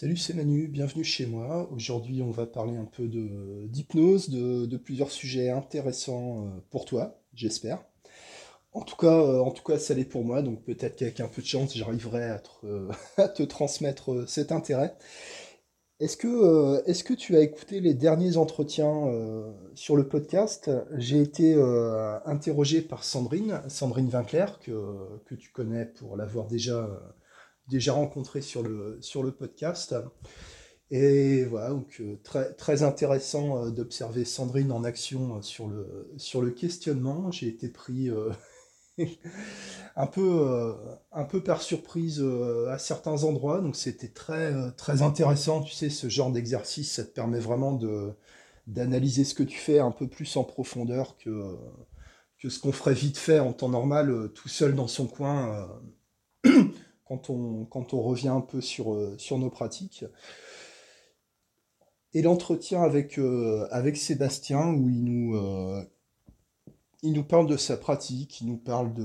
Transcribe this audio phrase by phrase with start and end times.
[0.00, 1.68] Salut, c'est Manu, bienvenue chez moi.
[1.74, 7.82] Aujourd'hui, on va parler un peu d'hypnose, de, plusieurs sujets intéressants euh, pour toi, j'espère.
[8.72, 11.26] En tout cas, euh, en tout cas, ça l'est pour moi, donc peut-être qu'avec un
[11.26, 14.94] peu de chance, j'arriverai à te, te transmettre cet intérêt.
[15.98, 19.12] Est-ce que, euh, est-ce que tu as écouté les derniers entretiens
[19.74, 20.70] sur le podcast?
[20.96, 21.60] J'ai été
[22.24, 24.94] interrogé par Sandrine, Sandrine Vinclair, que,
[25.26, 26.88] que tu connais pour l'avoir déjà
[27.68, 29.94] déjà rencontré sur le, sur le podcast.
[30.90, 36.10] Et voilà, donc euh, très, très intéressant euh, d'observer Sandrine en action euh, sur le,
[36.16, 37.30] sur le questionnement.
[37.30, 38.10] J'ai été pris
[39.96, 40.74] un, peu,
[41.12, 42.24] un peu par surprise
[42.68, 45.62] à certains endroits, donc c'était très, très intéressant.
[45.62, 48.12] Tu sais, ce genre d'exercice, ça te permet vraiment de,
[48.66, 51.56] d'analyser ce que tu fais un peu plus en profondeur que,
[52.38, 55.68] que ce qu'on ferait vite fait en temps normal, tout seul dans son coin
[57.08, 60.04] quand on, quand on revient un peu sur, euh, nos pratiques.
[62.12, 65.82] Et l'entretien avec, euh, Sébastien, où euh,
[67.02, 69.04] il nous parle de sa pratique, il nous parle de,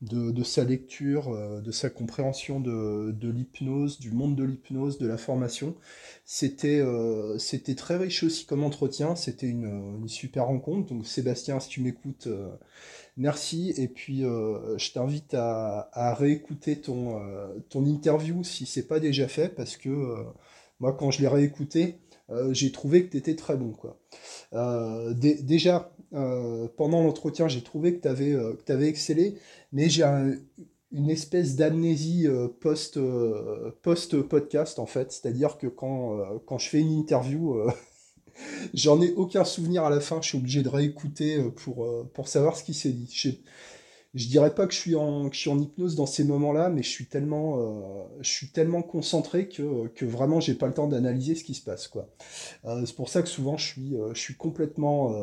[0.00, 5.16] de, sa lecture, euh, de sa compréhension de, l'hypnose, du monde de l'hypnose, de la
[5.16, 5.74] formation.
[6.24, 10.88] C'était euh, c'était très riche aussi comme entretien, c'était une, super rencontre.
[10.94, 12.48] Donc Sébastien, si tu m'écoutes, euh,
[13.16, 13.74] merci.
[13.76, 17.20] Et puis je t'invite à, à, réécouter ton,
[17.68, 20.14] ton interview si c'est pas déjà fait, parce que
[20.80, 21.98] moi quand je l'ai réécouté,
[22.50, 23.72] j'ai trouvé que tu étais très bon.
[23.72, 23.98] Quoi.
[25.14, 28.36] déjà, pendant l'entretien, j'ai trouvé que tu avais,
[28.68, 29.36] avais, excellé
[29.72, 30.04] mais j'ai
[30.92, 36.58] une espèce d'amnésie euh, post, euh, post podcast en fait, c'est-à-dire que quand, euh, quand
[36.58, 37.60] je fais une interview,
[38.74, 42.56] j'en ai aucun souvenir à la fin, je suis obligé de réécouter pour, pour savoir
[42.56, 43.06] ce qui s'est dit
[44.26, 47.60] dirais pas que je suis en, je hypnose dans ces moments-là, mais je suis tellement,
[47.60, 48.30] euh, je
[48.80, 51.90] concentré que, que vraiment j'ai pas le temps d'analyser ce qui se passe.
[52.64, 55.14] Euh, c'est pour ça que souvent je suis, euh, je suis complètement,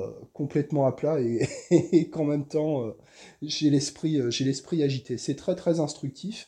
[0.85, 1.19] à plat
[1.71, 2.93] et, qu'en même temps
[3.41, 4.21] j'ai l'esprit,
[4.83, 5.17] agité.
[5.17, 6.47] C'est très très instructif.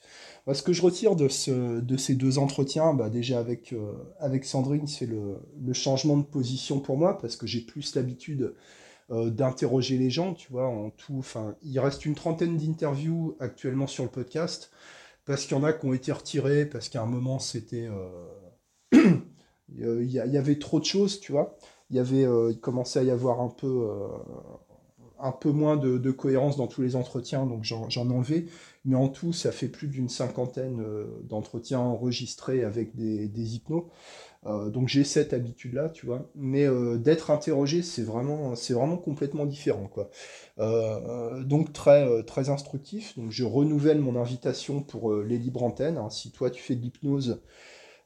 [0.54, 3.74] ce que je retire de, ce, de ces deux entretiens, bah, déjà avec,
[4.20, 8.54] avec Sandrine, c'est le, le changement de position pour moi parce que j'ai plus l'habitude
[9.10, 11.16] euh, d'interroger les gens, tu vois, en tout.
[11.20, 14.70] Enfin, il reste une trentaine d'interviews actuellement sur le podcast,
[15.24, 17.88] parce qu'il y en a qui ont été retirés, parce qu'à un moment, c'était...
[17.88, 18.92] Euh,
[19.70, 21.58] il y, avait trop de choses, tu vois.
[21.90, 23.90] Il, y avait, euh, commençait à y avoir un peu,
[25.20, 28.48] un peu moins de, cohérence dans tous les entretiens, donc j'en enlevé.
[28.88, 30.84] Mais en tout, ça fait plus d'une cinquantaine
[31.24, 33.86] d'entretiens enregistrés avec des, des hypnos.
[34.46, 36.30] Euh, donc j'ai cette habitude-là, tu vois.
[36.36, 40.10] Mais euh, d'être interrogé, c'est vraiment, vraiment complètement différent, quoi.
[40.60, 43.18] Euh, donc très, très instructif.
[43.18, 45.98] Donc je renouvelle mon invitation pour les libres antennes.
[45.98, 46.10] Hein.
[46.10, 47.42] Si toi tu fais de l'hypnose,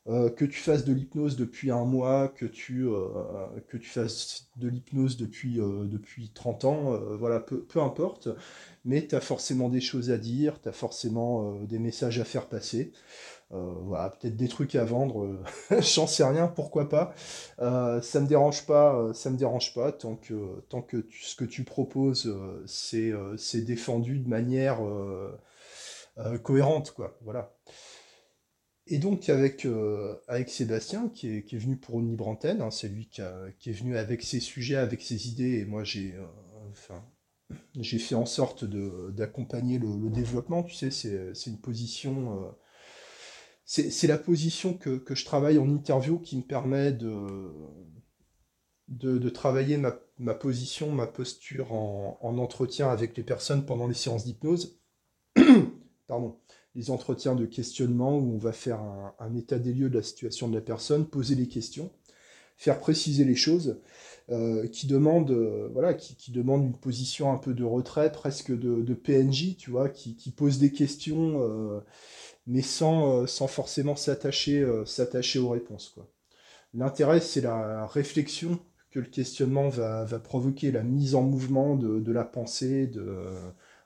[0.07, 2.87] que tu fasses de l'hypnose depuis un mois, que tu,
[3.69, 8.29] tu fasses de l'hypnose depuis, depuis 30 ans, voilà, peu, peu, importe,
[8.83, 12.47] mais tu as forcément des choses à dire, tu as forcément des messages à faire
[12.47, 12.91] passer.
[13.53, 17.13] Euh, voilà, peut-être des trucs à vendre, euh, j'en sais rien, pourquoi pas.
[17.59, 20.63] Euh, ça me dérange pas, ça me dérange pas tant que,
[21.21, 22.33] ce que tu proposes,
[22.65, 24.79] c'est défendu de manière
[26.43, 27.17] cohérente, quoi.
[27.23, 27.53] Voilà.
[28.91, 29.65] Et donc avec,
[30.27, 33.21] avec Sébastien, qui est, qui est, venu pour une libre antenne, hein, c'est lui qui,
[33.21, 36.13] est venu avec ses sujets, avec ses idées, et moi j'ai
[36.69, 37.03] enfin,
[37.79, 42.53] j'ai fait en sorte d'accompagner le, développement, tu sais, c'est une position
[43.71, 47.53] c'est la position que, je travaille en interview qui me permet de,
[48.89, 54.77] de, travailler ma, position, ma posture en, entretien avec les personnes pendant les séances d'hypnose.
[56.07, 56.40] Pardon.
[56.75, 58.79] Les entretiens de questionnement où on va faire
[59.19, 61.91] un, état des lieux de la situation de la personne, poser les questions,
[62.55, 63.81] faire préciser les choses,
[64.29, 68.93] euh, qui demandent euh, voilà, qui, demande une position un peu de retrait, presque de,
[68.93, 71.41] PNJ, tu vois, qui, pose des questions.
[71.41, 71.79] Euh,
[72.47, 75.95] mais sans, sans forcément s'attacher s'attacher aux réponses.
[76.73, 78.59] L'intérêt, c'est la réflexion
[78.89, 83.05] que le questionnement va, va, provoquer, la mise en mouvement de, de la pensée, de,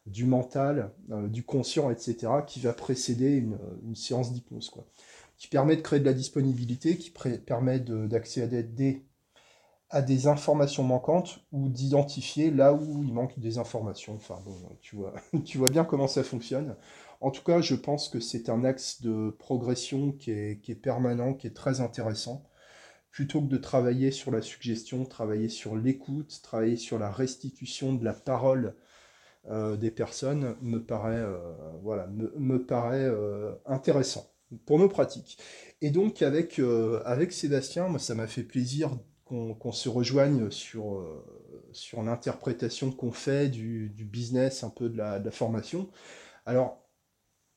[0.05, 4.85] du mental, euh, du conscient, etc., qui va précéder une, une séance d'hypnose, quoi.
[5.37, 7.11] Qui permet de créer de la disponibilité, qui
[7.45, 9.05] permet d'accéder à des,
[9.89, 14.15] à des informations manquantes ou d'identifier là où il manque des informations.
[14.15, 15.13] Enfin bon, tu vois,
[15.45, 16.75] tu vois bien comment ça fonctionne.
[17.21, 21.47] En tout cas, je pense que c'est un axe de progression qui est, permanent, qui
[21.47, 22.43] est très intéressant.
[23.09, 28.03] Plutôt que de travailler sur la suggestion, travailler sur l'écoute, travailler sur la restitution de
[28.03, 28.75] la parole
[29.49, 31.37] euh, des personnes, me paraît, euh,
[31.83, 34.31] voilà, me, paraît euh, intéressant
[34.65, 35.37] pour nos pratiques.
[35.81, 36.59] Et donc avec,
[37.03, 38.91] avec Sébastien, moi ça m'a fait plaisir
[39.25, 41.03] qu'on se rejoigne sur,
[41.71, 45.89] sur l'interprétation qu'on fait du, business, un peu de la, de la formation.
[46.45, 46.85] Alors,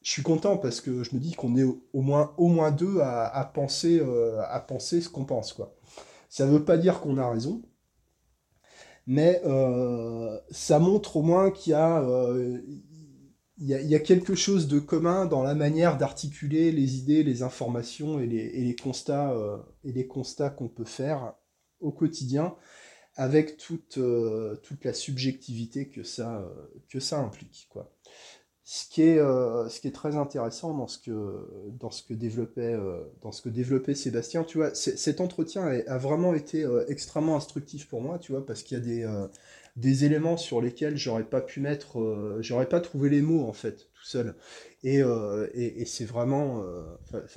[0.03, 3.01] je suis content parce que je me dis qu'on est au moins, au moins deux
[3.01, 5.53] à, penser, euh, à penser ce qu'on pense.
[5.53, 5.75] Quoi.
[6.29, 7.63] Ça ne veut pas dire qu'on a raison,
[9.09, 12.61] mais euh, ça montre au moins qu'il y, euh,
[13.59, 18.27] y, a, quelque chose de commun dans la manière d'articuler les idées, les informations et
[18.27, 19.35] les, constats,
[19.83, 21.33] et les constats qu'on peut faire
[21.81, 22.55] au quotidien
[23.17, 23.99] avec toute,
[24.63, 26.47] toute la subjectivité que ça,
[26.91, 27.67] que ça implique.
[27.71, 27.91] Quoi
[28.71, 31.49] ce qui est, euh, ce qui est très intéressant dans ce que,
[31.81, 35.97] dans ce que, développait, euh, dans ce que développait Sébastien, tu vois, cet entretien a,
[35.97, 39.27] vraiment été euh, extrêmement instructif pour moi, tu vois, parce qu'il y a des,
[39.77, 43.89] des éléments sur lesquels j'aurais pas pu mettre, j'aurais pas trouvé les mots en fait,
[43.95, 44.35] tout seul.
[44.85, 44.99] Et,
[45.55, 46.63] et, c'est vraiment,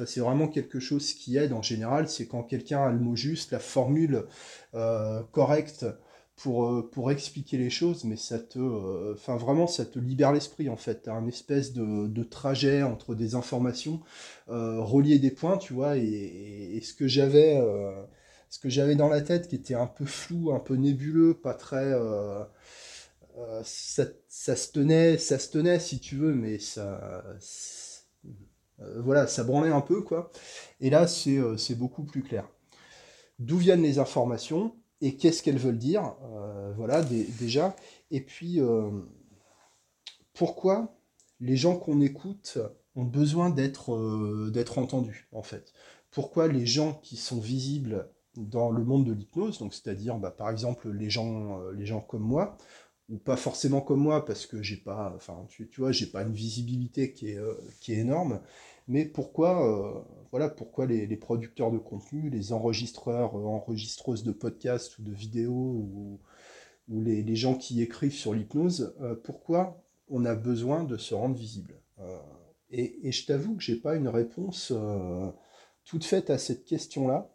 [0.05, 3.51] c'est vraiment quelque chose qui aide en général, c'est quand quelqu'un a le mot juste,
[3.51, 4.25] la formule
[5.31, 5.85] correcte
[6.41, 10.69] pour, euh, pour expliquer les choses, mais ça te, euh, vraiment, ça te libère l'esprit
[10.69, 11.03] en fait.
[11.03, 14.01] T'as un espèce de, trajet entre des informations,
[14.49, 17.91] euh, relier des points, tu vois, et, ce que j'avais, euh,
[18.49, 21.53] ce que j'avais dans la tête qui était un peu flou, un peu nébuleux, pas
[21.53, 21.93] très,
[23.63, 27.23] ça, ça, se tenait, ça se tenait si tu veux, mais ça,
[28.97, 30.31] voilà, ça branlait un peu quoi.
[30.79, 32.47] Et là, c'est beaucoup plus clair.
[33.39, 34.75] D'où viennent les informations?
[35.01, 37.75] Et qu'est-ce qu'elles veulent dire, euh, voilà, déjà.
[38.11, 38.91] Et puis, euh,
[40.33, 40.95] pourquoi
[41.39, 42.59] les gens qu'on écoute
[42.95, 45.73] ont besoin d'être euh, entendus, en fait?
[46.11, 50.49] Pourquoi les gens qui sont visibles dans le monde de l'hypnose, donc c'est-à-dire, bah, par
[50.49, 51.61] exemple, les gens
[52.07, 52.57] comme moi,
[53.11, 56.33] ou pas forcément comme moi, parce que j'ai pas, enfin, tu, vois, j'ai pas une
[56.33, 57.39] visibilité qui est,
[57.81, 58.39] qui est énorme,
[58.87, 64.97] mais pourquoi, euh, voilà, pourquoi les, producteurs de contenu, les enregistreurs, euh, enregistreuses de podcasts
[64.99, 66.19] ou de vidéos, ou,
[66.89, 71.75] les, gens qui écrivent sur l'hypnose, euh, pourquoi on a besoin de se rendre visible
[72.71, 74.73] et, je t'avoue que j'ai pas une réponse
[75.85, 77.29] toute faite à cette question-là.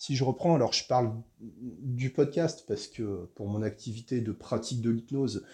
[0.00, 1.12] Si je reprends, alors je parle
[1.42, 5.44] du podcast parce que pour mon activité de pratique de l'hypnose,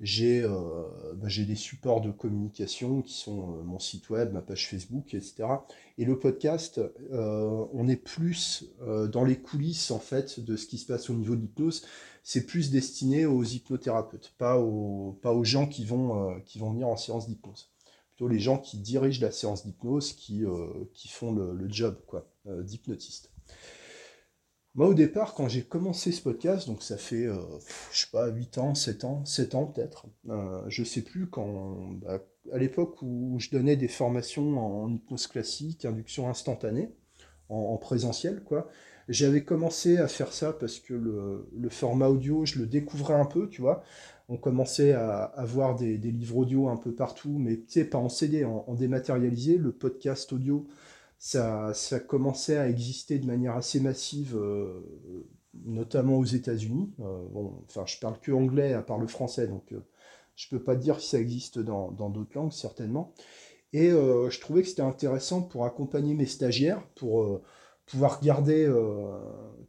[0.00, 4.68] euh, bah, j'ai des supports de communication qui sont euh, mon site web, ma page
[4.68, 5.48] Facebook, etc.
[5.98, 6.80] Et le podcast,
[7.10, 11.14] euh, on est plus dans les coulisses en fait de ce qui se passe au
[11.14, 11.84] niveau de l'hypnose.
[12.22, 16.86] C'est plus destiné aux hypnothérapeutes, pas aux, pas aux gens qui vont, qui vont venir
[16.86, 17.72] en séance d'hypnose.
[18.14, 20.44] Plutôt les gens qui dirigent la séance d'hypnose, qui,
[20.94, 21.96] qui font le, job
[22.46, 23.32] d'hypnotiste.
[24.76, 27.38] Moi, au départ, quand j'ai commencé ce podcast, donc ça fait, euh,
[27.92, 31.94] je sais pas, 8 ans, 7 ans, 7 ans peut-être, euh, je sais plus, quand,
[32.02, 36.90] bah, à l'époque où je donnais des formations en hypnose classique, induction instantanée,
[37.48, 38.68] en, présentiel, quoi,
[39.08, 43.48] j'avais commencé à faire ça parce que le, format audio, je le découvrais un peu,
[43.48, 43.82] tu vois.
[44.28, 48.08] On commençait à avoir des, livres audio un peu partout, mais tu sais, pas en
[48.08, 49.58] CD, en dématérialisé.
[49.58, 50.66] Le podcast audio,
[51.18, 54.82] ça, ça commençait à exister de manière assez massive, euh,
[55.64, 56.92] notamment aux États-Unis.
[57.00, 59.80] Euh, bon, enfin, je parle que anglais à part le français, donc euh,
[60.34, 63.14] je peux pas dire si ça existe dans d'autres langues, certainement.
[63.72, 67.40] Et je trouvais que c'était intéressant pour accompagner mes stagiaires, pour
[67.86, 69.18] pouvoir garder, euh,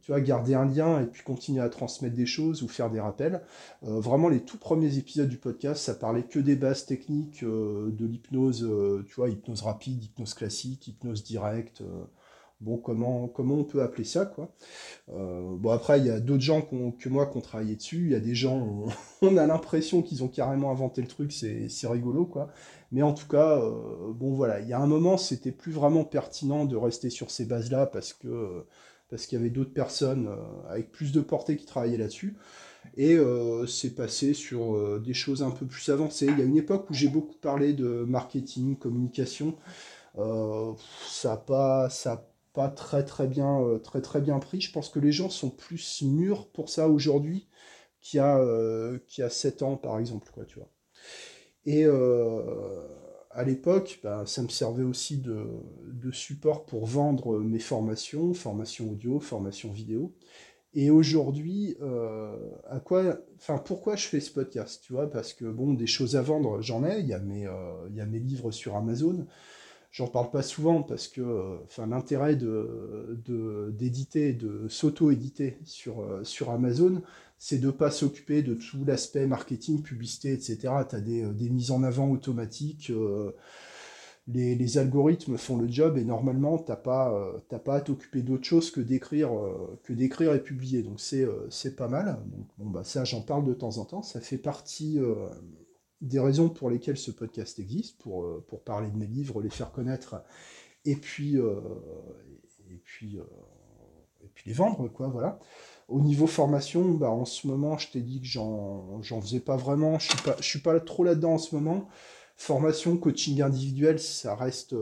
[0.02, 3.00] tu vois, garder un lien et puis continuer à transmettre des choses ou faire des
[3.00, 3.42] rappels.
[3.86, 7.90] Euh, vraiment, les tout premiers épisodes du podcast, ça parlait que des bases techniques euh,
[7.92, 8.68] de l'hypnose,
[9.06, 11.82] tu vois, hypnose rapide, hypnose classique, hypnose directe.
[12.60, 14.52] Bon, comment, on peut appeler ça, quoi?
[15.06, 18.06] bon, après, il y a d'autres gens que moi qui ont travaillé dessus.
[18.06, 18.88] Il y a des gens,
[19.22, 22.50] on, a l'impression qu'ils ont carrément inventé le truc, c'est rigolo, quoi.
[22.92, 26.04] Mais en tout cas, euh, bon voilà, il y a un moment, c'était plus vraiment
[26.04, 28.64] pertinent de rester sur ces bases-là parce que
[29.10, 30.36] parce qu'il y avait d'autres personnes euh,
[30.68, 32.36] avec plus de portée qui travaillaient là-dessus.
[32.96, 36.26] Et euh, c'est passé sur des choses un peu plus avancées.
[36.26, 39.56] Il y a une époque où j'ai beaucoup parlé de marketing, communication.
[40.16, 41.88] ça n'a pas,
[42.66, 44.60] très très bien, très très bien pris.
[44.60, 47.46] Je pense que les gens sont plus mûrs pour ça aujourd'hui
[48.00, 48.40] qu'il y a,
[49.06, 50.68] qu'il y a 7 ans par exemple, quoi, tu vois.
[51.68, 52.40] Et euh,
[53.30, 55.44] à l'époque, bah, ça me servait aussi de,
[56.12, 60.14] support pour vendre mes formations, formation audio, formation vidéo.
[60.72, 62.34] Et aujourd'hui, euh,
[62.70, 65.10] à quoi, enfin, pourquoi je fais ce podcast, tu vois?
[65.10, 67.00] Parce que bon, des choses à vendre, j'en ai.
[67.00, 69.26] Il y a mes, euh, il y a mes livres sur Amazon.
[69.90, 77.02] J'en parle pas souvent parce que, enfin, l'intérêt de d'éditer, de, s'auto-éditer sur sur Amazon,
[77.38, 80.58] c'est de ne pas s'occuper de tout l'aspect marketing, publicité, etc.
[80.88, 83.32] Tu as des, euh, des, mises en avant automatiques, euh,
[84.26, 88.70] les, algorithmes font le job et normalement, tu n'as pas, pas à t'occuper d'autre chose
[88.70, 89.30] que d'écrire
[89.84, 90.82] que d'écrire et publier.
[90.82, 92.18] Donc c'est c'est pas mal.
[92.26, 94.02] Donc, bon, bah, ça, j'en parle de temps en temps.
[94.02, 94.98] Ça fait partie
[96.00, 99.50] des raisons pour lesquelles ce podcast existe, pour, euh, pour parler de mes livres, les
[99.50, 100.22] faire connaître,
[100.84, 101.60] et puis, euh,
[102.70, 103.24] et puis, euh,
[104.22, 105.38] et puis les vendre, quoi, voilà.
[105.88, 109.98] Au niveau formation, bah, en ce moment, je t'ai dit que j'en, faisais pas vraiment,
[109.98, 111.88] je suis pas, je suis pas trop là-dedans en ce moment.
[112.36, 114.76] Formation, coaching individuel, ça reste,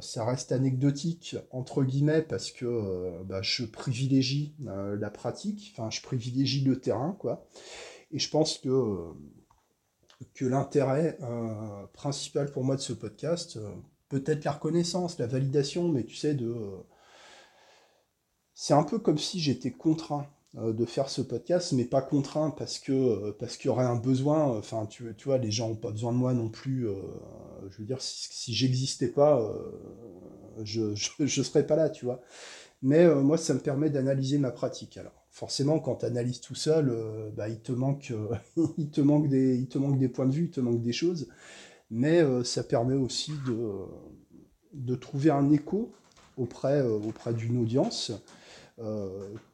[0.00, 6.64] ça reste anecdotique, entre guillemets, parce que bah, je privilégie la pratique, enfin, je privilégie
[6.64, 7.46] le terrain, quoi.
[8.12, 9.12] Et je pense que
[10.34, 13.70] que l'intérêt euh, principal pour moi de ce podcast, euh,
[14.08, 16.46] peut-être la reconnaissance, la validation, mais tu sais, de.
[16.46, 16.78] Euh,
[18.54, 22.78] c'est un peu comme si j'étais contraint de faire ce podcast, mais pas contraint parce
[22.78, 24.58] que parce qu'il y aurait un besoin.
[24.58, 26.86] Enfin, tu, tu vois, les gens n'ont pas besoin de moi non plus.
[27.70, 29.42] je veux dire, si, j'existais pas,
[30.62, 32.20] je, ne serais pas là, tu vois.
[32.82, 34.98] Mais moi, ça me permet d'analyser ma pratique.
[34.98, 38.36] Alors, forcément, quand tu analyses tout seul, euh, bah, il, te manque, euh,
[38.76, 41.28] des, points de vue, il te manque des choses.
[41.90, 43.32] Mais euh, ça permet aussi
[44.72, 45.92] de, trouver un écho
[46.36, 48.12] auprès, auprès d'une audience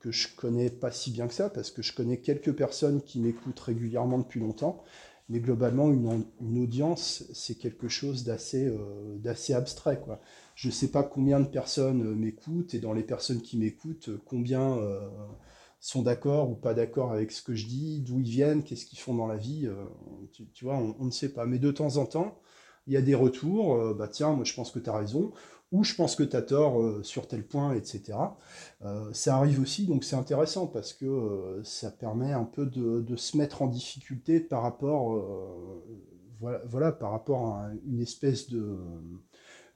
[0.00, 3.20] que je connais pas si bien que ça, parce que je connais quelques personnes qui
[3.20, 4.82] m'écoutent régulièrement depuis longtemps.
[5.28, 8.72] Mais globalement, une, audience, c'est quelque chose d'assez
[9.52, 10.00] abstrait.
[10.00, 10.20] Quoi.
[10.54, 14.78] Je ne sais pas combien de personnes m'écoutent, et dans les personnes qui m'écoutent, combien
[15.80, 18.98] sont d'accord ou pas d'accord avec ce que je dis, d'où ils viennent, qu'est-ce qu'ils
[18.98, 19.84] font dans la vie, euh,
[20.52, 21.46] tu, vois, on, ne sait pas.
[21.46, 22.40] Mais de temps en temps,
[22.86, 25.32] il y a des retours, euh, bah tiens, moi je pense que tu as raison,
[25.70, 28.18] ou je pense que tu as tort euh, sur tel point, etc.
[29.12, 33.62] ça arrive aussi, donc c'est intéressant parce que ça permet un peu de, se mettre
[33.62, 35.22] en difficulté par rapport,
[36.40, 38.78] par rapport à une espèce de,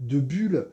[0.01, 0.69] de bulle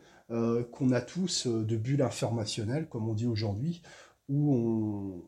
[0.72, 3.82] qu'on a tous, de bulle informationnelle, comme on dit aujourd'hui,
[4.30, 5.26] où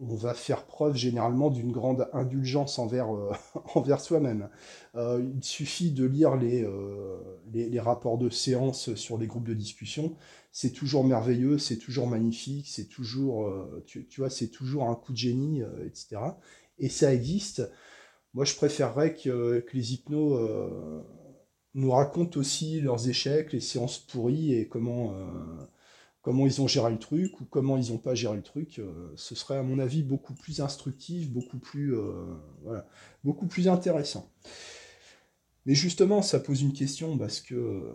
[0.00, 4.48] on, va faire preuve généralement d'une grande indulgence envers, euh, soi-même.
[4.96, 10.16] Euh, il suffit de lire euh, les, rapports de séance sur les groupes de discussion.
[10.52, 13.52] C'est toujours merveilleux, c'est toujours magnifique, c'est toujours,
[13.86, 16.16] tu, vois, c'est toujours un coup de génie, etc.
[16.78, 17.70] Et ça existe.
[18.34, 20.40] Moi, je préférerais que les hypnos
[21.74, 25.14] nous racontent aussi leurs échecs, les séances pourries et comment
[26.22, 29.12] comment ils ont géré le truc ou comment ils n'ont pas géré le truc, euh,
[29.16, 32.36] ce serait à mon avis beaucoup plus instructif, beaucoup plus, euh,
[33.24, 34.30] beaucoup plus intéressant.
[35.66, 37.90] Mais justement, ça pose une question parce que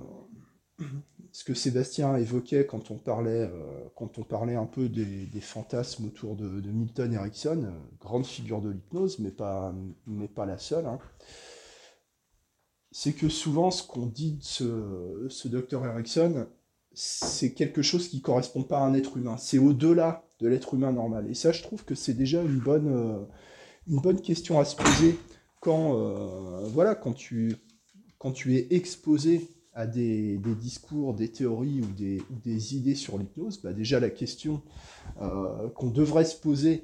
[1.31, 6.05] ce que Sébastien évoquait quand on parlait, euh, quand on parlait un peu des, fantasmes
[6.05, 9.73] autour de, Milton Erickson, grande figure de l'hypnose, mais pas,
[10.07, 10.85] mais pas la seule.
[10.85, 10.99] Hein,
[12.91, 16.47] c'est que souvent ce qu'on dit de ce, ce docteur Erickson,
[16.95, 19.35] c'est quelque chose qui correspond pas à un être humain.
[19.37, 21.29] C'est au-delà de l'être humain normal.
[21.29, 23.19] Et ça, je trouve que c'est déjà une bonne, euh,
[23.87, 25.17] une bonne question à se poser
[25.59, 27.57] quand, euh, voilà, quand, tu,
[28.17, 33.61] quand tu es exposé à des, discours, des théories ou des, idées sur l'hypnose.
[33.61, 34.61] Bah déjà, la question
[35.21, 36.83] euh, qu'on devrait se poser,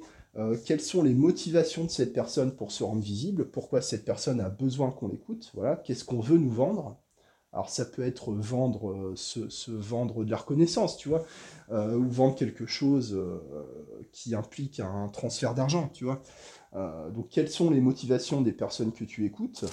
[0.64, 3.50] quelles sont les motivations de cette personne pour se rendre visible?
[3.50, 5.50] Pourquoi cette personne a besoin qu'on l'écoute?
[5.54, 7.01] Voilà, qu'est-ce qu'on veut nous vendre?
[7.52, 11.24] Alors ça peut être vendre, euh, se, vendre de la reconnaissance, tu vois,
[11.70, 13.40] euh, ou vendre quelque chose euh,
[14.10, 16.22] qui implique un transfert d'argent, tu vois.
[17.14, 19.64] donc quelles sont les motivations des personnes que tu écoutes?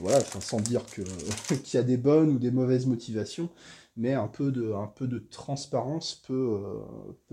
[0.00, 3.48] Voilà, sans dire qu'il y a des bonnes ou des mauvaises motivations,
[3.96, 6.60] mais un peu de, transparence peut,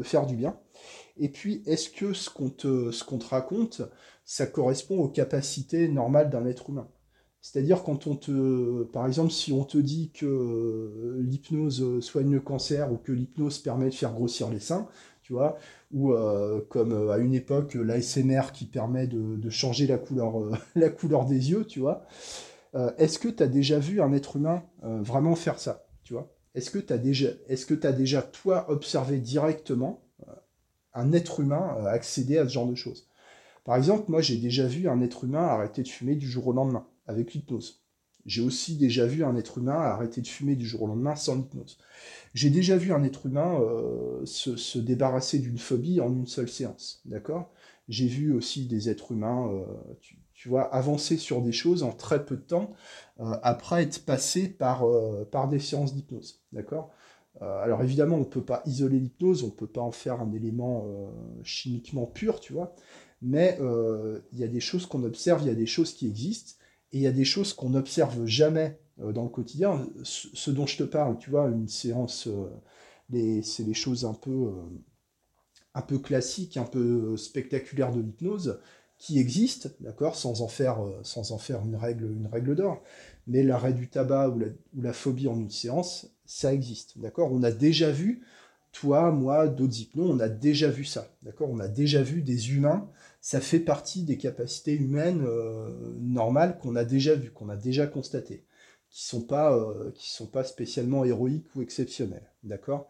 [0.01, 0.57] faire du bien.
[1.17, 3.81] Et puis, est-ce que ce qu'on ce qu'on te raconte,
[4.23, 6.87] ça correspond aux capacités normales d'un être humain?
[7.43, 12.39] C'est-à-dire quand on te, par exemple, si on te dit que euh, l'hypnose soigne le
[12.39, 14.88] cancer ou que l'hypnose permet de faire grossir les seins,
[15.23, 15.57] tu vois,
[15.91, 20.35] ou euh, comme euh, à une époque l'ASMR qui permet de, changer la couleur,
[20.75, 22.05] la couleur des yeux, tu vois.
[22.97, 26.33] est-ce que tu as déjà vu un être humain vraiment faire ça, tu vois?
[26.55, 30.01] Est-ce que tu déjà, est-ce que as déjà toi observé directement
[30.93, 33.09] un être humain accéder à ce genre de choses?
[33.65, 36.53] Par exemple, moi j'ai déjà vu un être humain arrêter de fumer du jour au
[36.53, 37.83] lendemain avec l'hypnose.
[38.25, 41.38] J'ai aussi déjà vu un être humain arrêter de fumer du jour au lendemain sans
[41.38, 41.77] hypnose.
[42.33, 47.01] J'ai déjà vu un être humain euh, se, débarrasser d'une phobie en une seule séance.
[47.05, 47.51] D'accord?
[47.89, 49.65] J'ai vu aussi des êtres humains, euh,
[50.33, 52.72] tu, vois, avancer sur des choses en très peu de temps
[53.19, 54.86] euh, après être passés par,
[55.31, 56.41] par des séances d'hypnose.
[56.51, 56.91] D'accord?
[57.41, 60.31] Alors évidemment, on ne peut pas isoler l'hypnose, on ne peut pas en faire un
[60.31, 60.86] élément
[61.43, 62.75] chimiquement pur, tu vois,
[63.24, 63.57] mais
[64.31, 66.53] il y a des choses qu'on observe, il y a des choses qui existent,
[66.93, 69.85] Et il y a des choses qu'on n'observe jamais dans le quotidien.
[70.03, 72.29] Ce, dont je te parle, tu vois, une séance,
[73.12, 74.53] c'est les choses un peu,
[75.73, 78.59] un peu classiques, un peu spectaculaires de l'hypnose
[79.00, 82.81] qui existent, d'accord, sans en faire, sans en faire une règle, une règle d'or.
[83.27, 87.31] Mais l'arrêt du tabac ou la, ou la phobie en une séance, ça existe, d'accord.
[87.33, 88.23] On a déjà vu
[88.73, 92.51] toi, moi, d'autres hypnos, on a déjà vu ça, d'accord On a déjà vu des
[92.51, 92.89] humains,
[93.24, 97.88] ça fait partie des capacités humaines euh, normales qu'on a déjà vues, qu'on a déjà
[97.88, 98.44] constatées,
[98.89, 102.89] qui sont euh, sont pas spécialement héroïques ou exceptionnelles, d'accord?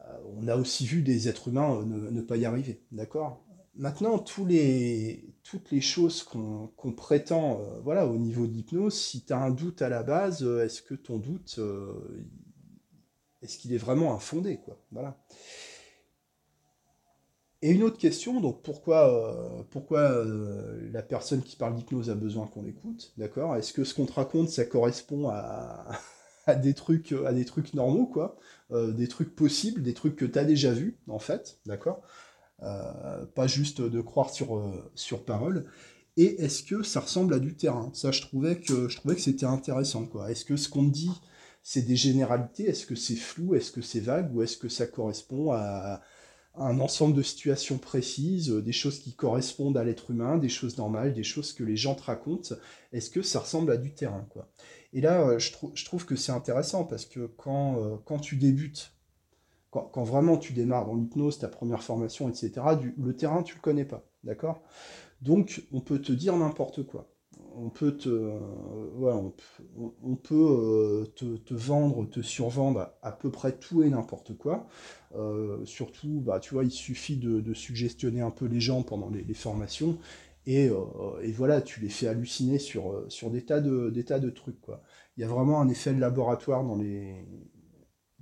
[0.00, 3.40] Euh, On a aussi vu des êtres humains ne, pas y arriver, d'accord?
[3.76, 9.52] Maintenant, les, toutes les choses qu'on prétend, voilà, au niveau d'hypnose, si tu as un
[9.52, 11.60] doute à la base, est-ce que ton doute,
[13.42, 14.76] est-ce qu'il est vraiment infondé quoi?
[14.90, 15.16] Voilà.
[17.62, 22.14] Et une autre question, donc pourquoi, euh, pourquoi euh, la personne qui parle d'hypnose a
[22.14, 23.56] besoin qu'on l'écoute, d'accord?
[23.56, 25.86] Est-ce que ce qu'on te raconte, ça correspond à,
[26.62, 28.36] des, trucs, à des trucs normaux, quoi?
[28.72, 32.02] Euh, Des trucs possibles, des trucs que tu as déjà vus, en fait, d'accord?
[33.34, 34.62] Pas juste de croire sur,
[34.94, 35.66] sur parole.
[36.16, 37.90] Et est-ce que ça ressemble à du terrain?
[37.92, 40.30] Ça, je trouvais que, que c'était intéressant, quoi.
[40.30, 41.10] Est-ce que ce qu'on dit
[41.62, 42.68] c'est des généralités?
[42.68, 43.54] Est-ce que c'est flou?
[43.54, 44.34] Est-ce que c'est vague?
[44.34, 46.00] Ou est-ce que ça correspond à,
[46.58, 51.12] un ensemble de situations précises, des choses qui correspondent à l'être humain, des choses normales,
[51.12, 52.54] des choses que les gens te racontent.
[52.92, 54.48] Est-ce que ça ressemble à du terrain quoi?
[54.92, 58.92] Et là, euh, je, trouve que c'est intéressant parce que quand, euh, quand tu débutes,
[59.70, 62.52] quand, vraiment tu démarres dans l'hypnose, ta première formation, etc.,
[62.96, 64.62] le terrain, tu le connais pas, d'accord?
[65.20, 67.10] Donc, on peut te dire n'importe quoi
[67.56, 68.38] on peut te, euh,
[70.02, 74.66] on, peut euh, te, vendre, te survendre à, peu près tout et n'importe quoi.
[75.14, 79.34] Euh, surtout, bah, tu vois, il suffit de, suggestionner un peu les gens pendant les,
[79.34, 79.98] formations
[80.46, 80.70] et,
[81.34, 84.60] voilà, tu les fais halluciner sur, des, tas de, tas de trucs.
[84.60, 84.82] Quoi.
[85.16, 87.24] Il y a vraiment un effet de laboratoire dans les,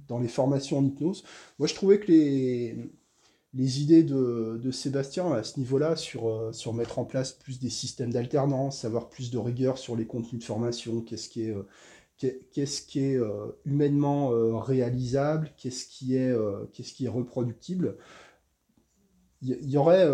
[0.06, 1.24] dans les formations en hypnose.
[1.58, 2.76] Moi, je trouvais que les,
[3.54, 7.70] les idées de, Sébastien à ce niveau-là sur, euh, sur mettre en place plus des
[7.70, 11.62] systèmes d'alternance, avoir plus de rigueur sur les contenus de formation, qu'est-ce qui est, euh,
[12.52, 16.32] qu'est-ce qui est euh, humainement réalisable, qu'est-ce qui, est,
[17.08, 17.96] reproductible.
[19.42, 20.08] Il y, aurait,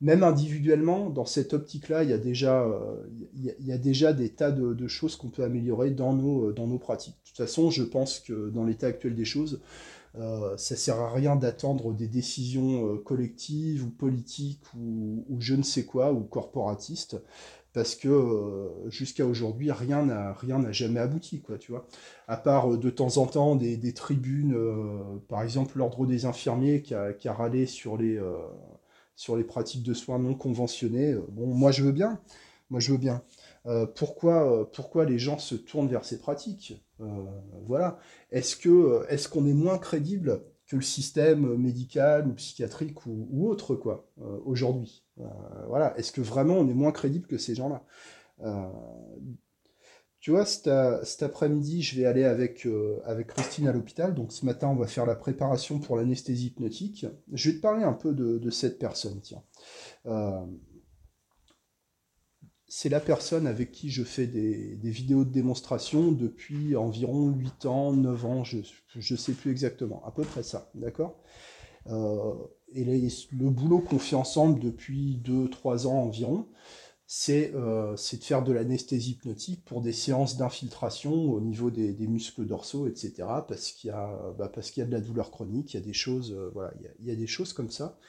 [0.00, 2.68] même individuellement, dans cette optique-là, il y, a déjà,
[3.34, 6.66] il y, a déjà des tas de, de choses qu'on peut améliorer dans nos, dans
[6.66, 7.14] nos pratiques.
[7.22, 9.60] De toute façon, je pense que dans l'état actuel des choses,
[10.16, 15.64] euh, ça sert à rien d'attendre des décisions euh, collectives ou politiques ou, je ne
[15.64, 17.16] sais quoi ou corporatistes
[17.72, 21.88] parce que euh, jusqu'à aujourd'hui rien n'a jamais abouti quoi tu vois.
[22.28, 24.56] À part de temps en temps des, tribunes
[25.28, 28.20] par exemple l'ordre des infirmiers qui a, râlé sur les
[29.16, 32.20] sur les pratiques de soins non conventionnés bon moi je veux bien.
[32.70, 33.20] Moi je veux bien
[33.94, 36.84] pourquoi pourquoi les gens se tournent vers ces pratiques?
[37.00, 37.24] Euh,
[37.66, 37.98] voilà.
[38.30, 43.74] Est-ce que est-ce qu'on est moins crédible que le système médical ou psychiatrique ou, autre
[43.74, 45.04] quoi euh, aujourd'hui?
[45.20, 45.24] Euh,
[45.68, 45.96] Voilà.
[45.98, 47.84] Est-ce que vraiment on est moins crédible que ces gens-là?
[50.20, 52.66] Tu vois, cet, après-midi, je vais aller avec,
[53.04, 54.14] avec Christine à l'hôpital.
[54.14, 57.06] Donc ce matin, on va faire la préparation pour l'anesthésie hypnotique.
[57.30, 59.42] Je vais te parler un peu de, de cette personne, tiens
[62.76, 67.92] c'est la personne avec qui je fais des, vidéos de démonstration depuis environ 8 ans,
[67.92, 68.58] 9 ans, je
[68.96, 71.22] ne sais plus exactement, à peu près ça, d'accord?
[71.86, 72.34] Euh,
[72.74, 76.48] Et le boulot qu'on fait ensemble depuis 2-3 ans environ,
[77.28, 82.44] euh, c'est de faire de l'anesthésie hypnotique pour des séances d'infiltration au niveau des, muscles
[82.44, 83.12] dorsaux, etc.
[83.46, 87.70] Parce qu'il y, bah, a de la douleur chronique, il y a des choses comme
[87.70, 88.00] ça.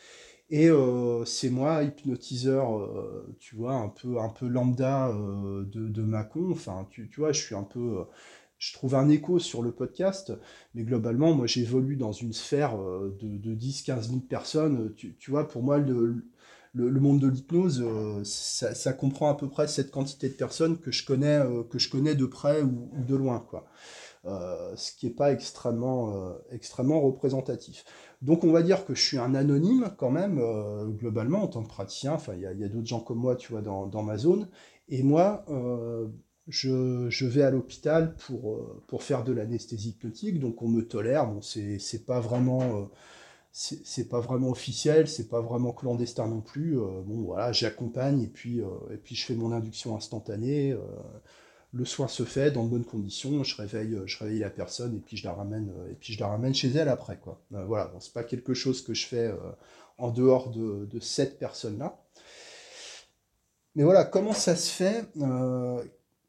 [0.50, 5.88] Et euh, c'est moi, hypnotiseur, euh, tu vois, un peu, un peu lambda euh, de,
[5.88, 6.52] de Macon.
[6.52, 8.06] Enfin, tu, tu, vois, je suis un peu.
[8.60, 10.34] je trouve un écho sur le podcast,
[10.76, 14.94] mais globalement, moi, j'évolue dans une sphère de, de 10-15 000 personnes.
[14.96, 16.24] Tu, tu, vois, pour moi, le,
[16.76, 17.84] le, monde de l'hypnose,
[18.24, 22.16] ça, comprend à peu près cette quantité de personnes que je connais, que je connais
[22.16, 23.66] de près ou, ou de loin, quoi.
[24.76, 27.84] ce qui n'est pas extrêmement, extrêmement représentatif.
[28.22, 31.64] Donc on va dire que je suis un anonyme quand même, euh, globalement, en tant
[31.64, 32.14] que praticien.
[32.14, 34.48] Enfin, il y a, d'autres gens comme moi, tu vois, dans, ma zone.
[34.90, 36.08] Et moi, euh,
[36.48, 41.28] je, vais à l'hôpital pour, euh, faire de l'anesthésie hypnotique, donc on me tolère.
[41.28, 42.90] Bon, c'est pas vraiment...
[43.52, 46.76] c'est pas vraiment officiel, c'est pas vraiment clandestin non plus.
[46.78, 48.62] bon, voilà, j'accompagne et puis
[49.06, 50.76] je fais mon induction instantanée
[51.76, 54.96] le soin se fait dans de bonnes conditions, je réveille, euh, je réveille la personne
[54.96, 57.18] et puis je la ramène, euh, et puis je la ramène chez elle après.
[57.18, 57.42] Quoi.
[57.54, 59.32] Euh, voilà, c'est pas quelque chose que je fais
[59.98, 62.00] en dehors de, cette personne-là.
[63.76, 65.06] mais voilà, comment ça se fait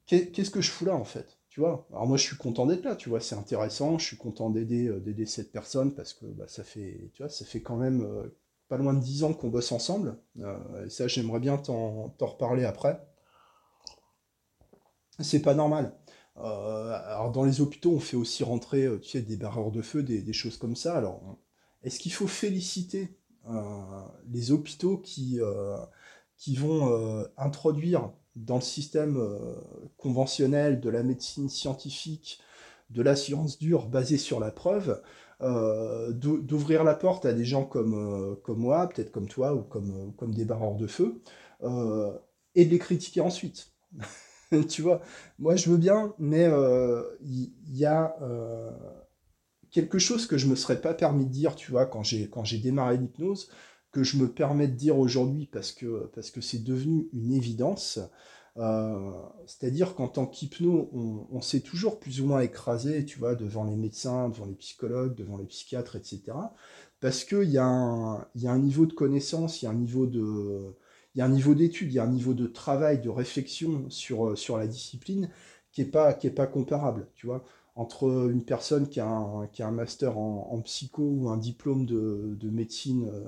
[0.06, 1.86] Qu'est-ce que je fous là en fait Tu vois?
[1.90, 5.26] Alors moi je suis content d'être là, tu vois, c'est intéressant, je suis content d'aider
[5.26, 8.04] cette personne parce que bah, ça fait, tu vois, ça fait quand même
[8.68, 10.16] pas loin de 10 ans qu'on bosse ensemble.
[10.84, 13.00] et ça j'aimerais bien t'en reparler après.
[15.20, 15.94] C'est pas normal.
[16.38, 19.82] Euh, alors dans les hôpitaux, on fait aussi rentrer euh, tu sais, des barreurs de
[19.82, 20.96] feu, des, choses comme ça.
[20.96, 21.38] Alors,
[21.82, 23.16] est-ce qu'il faut féliciter
[23.48, 23.60] euh,
[24.30, 25.40] les hôpitaux qui,
[26.36, 29.18] qui vont introduire dans le système
[29.96, 32.40] conventionnel de la médecine scientifique,
[32.90, 35.00] de la science dure basée sur la preuve,
[35.40, 40.34] d'ouvrir la porte à des gens comme, comme moi, peut-être comme toi, ou comme, comme
[40.34, 41.22] des barreurs de feu,
[41.62, 43.72] et de les critiquer ensuite?
[44.68, 45.00] tu vois,
[45.38, 47.02] moi je veux bien, mais il euh,
[47.68, 48.70] y, a euh,
[49.70, 52.96] quelque chose que je me serais pas permis de dire, tu vois, quand j'ai démarré
[52.96, 53.50] l'hypnose,
[53.92, 57.98] que je me permets de dire aujourd'hui parce que parce c'est devenu une évidence.
[58.58, 59.12] Euh,
[59.46, 60.90] c'est-à-dire qu'en tant qu'hypno,
[61.30, 65.14] on, s'est toujours plus ou moins écrasé, tu vois, devant les médecins, devant les psychologues,
[65.14, 66.32] devant les psychiatres, etc.
[67.00, 70.74] Parce qu'il y, y, a un niveau de connaissance, il y a un niveau de,
[71.16, 73.86] il y a un niveau d'étude, il y a un niveau de travail, de réflexion
[73.88, 75.30] sur, euh, sur la discipline
[75.72, 77.42] qui n'est pas, pas comparable, tu vois.
[77.74, 81.84] Entre une personne qui a un, qui a un master en, psycho ou un diplôme
[81.84, 83.24] de, de médecine euh,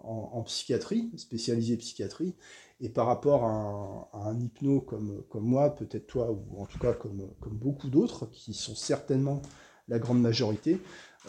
[0.00, 2.34] en, psychiatrie, spécialisé psychiatrie,
[2.80, 6.92] et par rapport à un, hypno comme, comme moi, peut-être toi, ou en tout cas
[6.92, 9.40] comme, comme beaucoup d'autres, qui sont certainement
[9.88, 10.78] la grande majorité,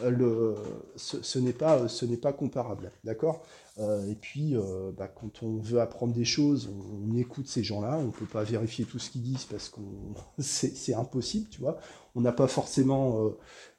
[0.02, 0.54] euh, le,
[0.96, 1.86] ce, n'est pas,
[2.22, 3.42] pas comparable, d'accord?
[3.80, 7.96] Et puis, euh, bah, quand on veut apprendre des choses, on, écoute ces gens-là.
[7.98, 9.80] On ne peut pas vérifier tout ce qu'ils disent parce que
[10.38, 11.78] c'est impossible, tu vois.
[12.14, 13.30] On n'a pas forcément euh,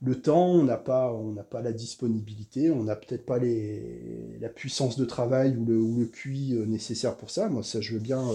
[0.01, 1.13] le temps, on n'a pas,
[1.49, 6.53] pas la disponibilité, on n'a peut-être pas la puissance de travail ou le, ou QI
[6.67, 7.49] nécessaire pour ça.
[7.49, 8.25] Moi, ça, je veux bien,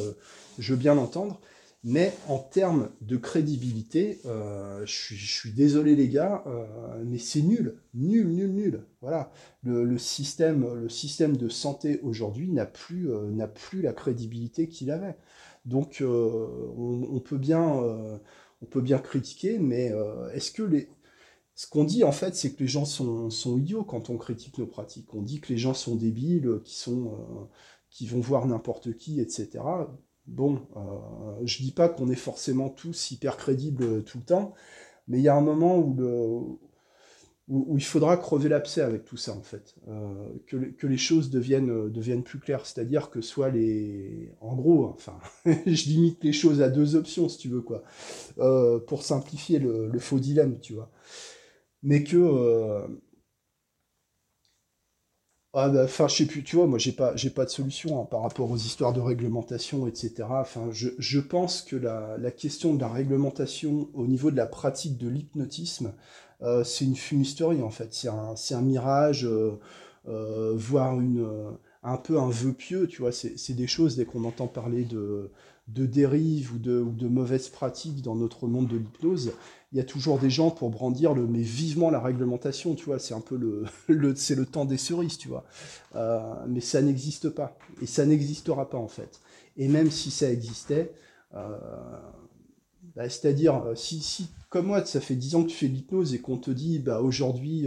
[0.58, 1.40] je veux bien l'entendre.
[1.86, 6.64] Mais en termes de crédibilité, euh, je, suis, désolé les gars, euh,
[7.04, 8.86] mais c'est nul, nul, nul, nul.
[9.02, 9.30] Voilà,
[9.62, 15.14] le, système, le système de santé aujourd'hui n'a plus, euh, plus la crédibilité qu'il avait.
[15.66, 19.92] Donc, on, peut bien, on peut bien critiquer, mais
[20.34, 20.88] est-ce que les,
[21.54, 24.58] ce qu'on dit en fait, c'est que les gens sont, sont, idiots quand on critique
[24.58, 25.14] nos pratiques.
[25.14, 26.60] On dit que les gens sont débiles,
[27.90, 29.60] qui vont voir n'importe qui, etc.
[30.26, 34.54] Bon, euh, je dis pas qu'on est forcément tous hyper crédibles tout le temps,
[35.06, 36.58] mais il y a un moment où,
[37.76, 39.74] il faudra crever l'abcès avec tout ça, en fait.
[39.88, 42.64] Euh, que, les choses deviennent, plus claires.
[42.64, 44.32] C'est-à-dire que soit les.
[44.40, 47.82] En gros, enfin, je limite les choses à deux options, si tu veux, quoi.
[48.38, 50.90] Euh, pour simplifier le, faux dilemme, tu vois.
[51.82, 52.86] Mais que
[55.56, 58.00] ah bah, enfin, je sais plus, tu vois, moi j'ai pas, j'ai pas de solution
[58.00, 60.12] hein, par rapport aux histoires de réglementation, etc.
[60.28, 64.98] Enfin, je, je pense que la, question de la réglementation au niveau de la pratique
[64.98, 65.92] de l'hypnotisme,
[66.42, 67.94] euh, c'est une fumisterie en fait.
[67.94, 69.60] C'est un, c'est un mirage, euh,
[70.08, 71.24] euh, voire une,
[71.84, 73.12] un peu un vœu pieux, tu vois.
[73.12, 75.30] C'est, c'est des choses dès qu'on entend parler de,
[75.68, 79.32] de dérives ou de, mauvaises pratiques dans notre monde de l'hypnose,
[79.72, 82.98] il y a toujours des gens pour brandir le mais vivement la réglementation, tu vois,
[82.98, 83.36] c'est un peu
[83.88, 85.44] le, c'est le temps des cerises, tu vois.
[85.96, 89.20] Euh, mais ça n'existe pas et ça n'existera pas en fait.
[89.56, 90.92] Et même si ça existait,
[91.34, 91.58] euh,
[92.94, 95.74] bah, c'est-à-dire euh, si, si comme moi ça fait 10 ans que tu fais de
[95.74, 97.66] l'hypnose et qu'on te dit bah aujourd'hui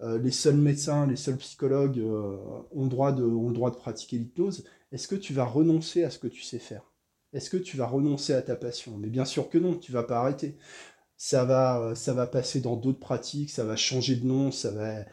[0.00, 5.16] les seuls médecins, les seuls psychologues ont, ont le droit de pratiquer l'hypnose, est-ce que
[5.16, 6.93] tu vas renoncer à ce que tu sais faire?
[7.34, 8.96] Est-ce que tu vas renoncer à ta passion?
[8.96, 10.56] Mais bien sûr que non, tu vas pas arrêter
[11.16, 14.70] ça va, euh, ça va passer dans d'autres pratiques, ça va changer de nom, ça
[14.70, 15.04] va...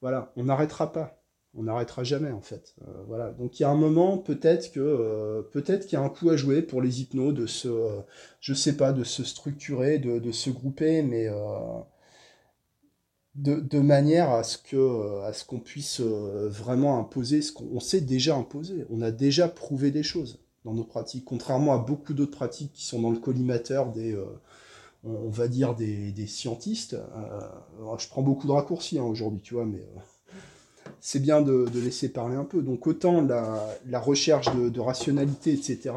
[0.00, 1.22] Voilà, on n'arrêtera pas.
[1.54, 2.74] On n'arrêtera jamais, en fait.
[2.86, 3.30] Euh, voilà.
[3.32, 6.30] Donc il y a un moment, peut-être que euh, peut-être qu'il y a un coup
[6.30, 7.68] à jouer pour les hypnos de se,
[8.40, 11.28] je sais pas, de se structurer, de, se grouper, mais
[13.34, 18.36] de, manière à ce que à ce qu'on puisse vraiment imposer ce qu'on sait déjà
[18.36, 18.84] imposer.
[18.90, 22.84] On a déjà prouvé des choses dans nos pratiques, contrairement à beaucoup d'autres pratiques qui
[22.84, 24.16] sont dans le collimateur des
[25.04, 26.94] on va dire, des, scientistes.
[26.94, 31.68] Euh, je prends beaucoup de raccourcis hein, aujourd'hui, tu vois, mais euh, c'est bien de,
[31.74, 32.62] laisser parler un peu.
[32.62, 35.90] Donc autant la, recherche de, rationalité, etc.,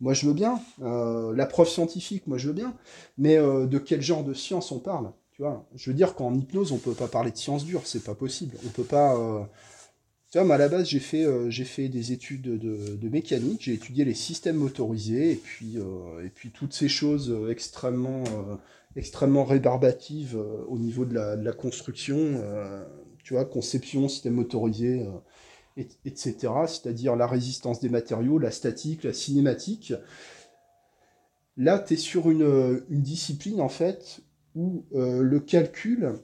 [0.00, 0.60] moi je veux bien.
[0.82, 2.74] Euh, la preuve scientifique, moi je veux bien.
[3.18, 5.66] Mais de quel genre de science on parle tu vois?
[5.74, 8.56] Je veux dire qu'en hypnose, on peut pas parler de science dure, c'est pas possible.
[8.64, 9.46] On peut pas
[10.30, 14.04] tu vois, à la base, j'ai fait, euh, fait des études de, mécanique, j'ai étudié
[14.04, 18.24] les systèmes motorisés, et puis, euh, et puis toutes ces choses euh, extrêmement,
[18.96, 20.36] extrêmement rébarbatives
[20.68, 22.42] au niveau de la, construction,
[23.22, 25.06] tu vois, conception, système motorisé,
[25.76, 26.34] etc.
[26.66, 29.92] C'est-à-dire la résistance des matériaux, la statique, la cinématique.
[31.56, 34.20] Là, tu es sur une, discipline, en fait,
[34.54, 36.14] où le calcul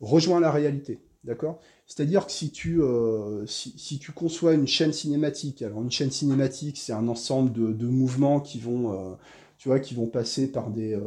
[0.00, 1.00] rejoint la réalité.
[1.24, 1.60] D'accord?
[1.86, 6.78] C'est-à-dire que si tu, euh, si, tu conçois une chaîne cinématique, alors une chaîne cinématique,
[6.78, 9.14] c'est un ensemble de, mouvements qui vont, euh,
[9.56, 10.98] tu vois, qui vont passer par des,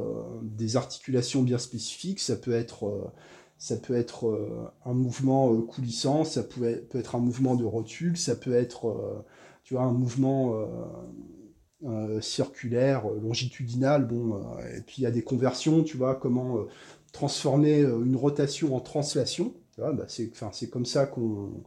[0.42, 2.22] des, articulations bien spécifiques.
[2.22, 3.12] Ça peut être,
[3.58, 8.36] ça peut être un mouvement coulissant, ça peut peut être un mouvement de rotule, ça
[8.36, 9.26] peut être,
[9.66, 10.54] tu vois, un mouvement
[11.84, 16.16] euh, circulaire, euh, longitudinale, bon, euh, et puis il y a des conversions, tu vois,
[16.16, 16.66] comment
[17.12, 21.64] transformer une rotation en translation, bah, c'est comme ça qu'on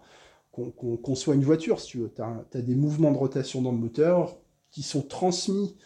[1.02, 2.12] conçoit une voiture, si tu veux.
[2.14, 4.36] Tu as, des mouvements de rotation dans le moteur
[4.70, 5.76] qui sont transmis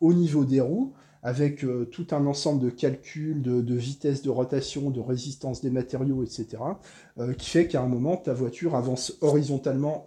[0.00, 5.00] au niveau des roues, avec tout un ensemble de calculs, de, vitesse de rotation, de
[5.00, 6.62] résistance des matériaux, etc.,
[7.36, 10.06] qui fait qu'à un moment, ta voiture avance horizontalement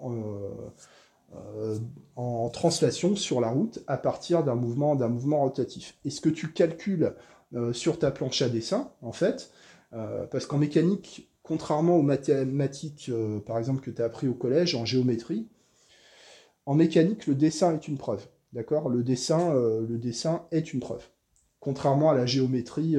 [1.56, 1.78] euh,
[2.16, 5.98] en translation sur la route à partir d'un mouvement, mouvement rotatif.
[6.06, 7.16] Et ce que tu calcules
[7.56, 9.50] euh, sur ta planche à dessin, en fait,
[9.94, 13.12] euh, parce qu'en mécanique, contrairement aux mathématiques,
[13.46, 15.48] par exemple, que tu as appris au collège, en géométrie,
[16.66, 18.26] en mécanique, le dessin est une preuve.
[18.54, 18.90] D'accord?
[18.90, 21.04] Le, dessin, le dessin est une preuve.
[21.60, 22.98] Contrairement à la géométrie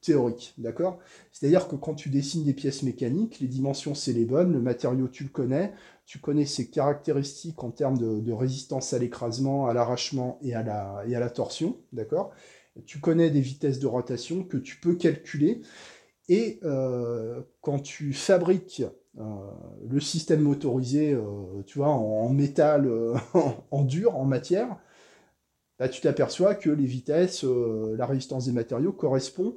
[0.00, 0.54] théorique.
[0.58, 0.98] D'accord?
[1.32, 5.08] C'est-à-dire que quand tu dessines des pièces mécaniques, les dimensions, c'est les bonnes, le matériau,
[5.08, 5.72] tu le connais,
[6.06, 11.16] tu connais ses caractéristiques en termes de, résistance à l'écrasement, à l'arrachement et, la, et
[11.16, 12.32] à la torsion, d'accord?
[12.86, 15.62] Tu connais des vitesses de rotation que tu peux calculer.
[16.28, 18.82] Et euh, quand tu fabriques
[19.18, 19.22] euh,
[19.88, 22.90] le système motorisé, euh, tu vois, en, métal,
[23.70, 24.76] en, dur, en matière,
[25.78, 29.54] bah, tu t'aperçois que les vitesses, la résistance des matériaux correspond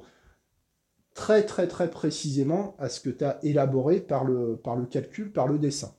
[1.14, 5.32] très très très précisément à ce que tu as élaboré par le, par le calcul,
[5.32, 5.92] par le dessin.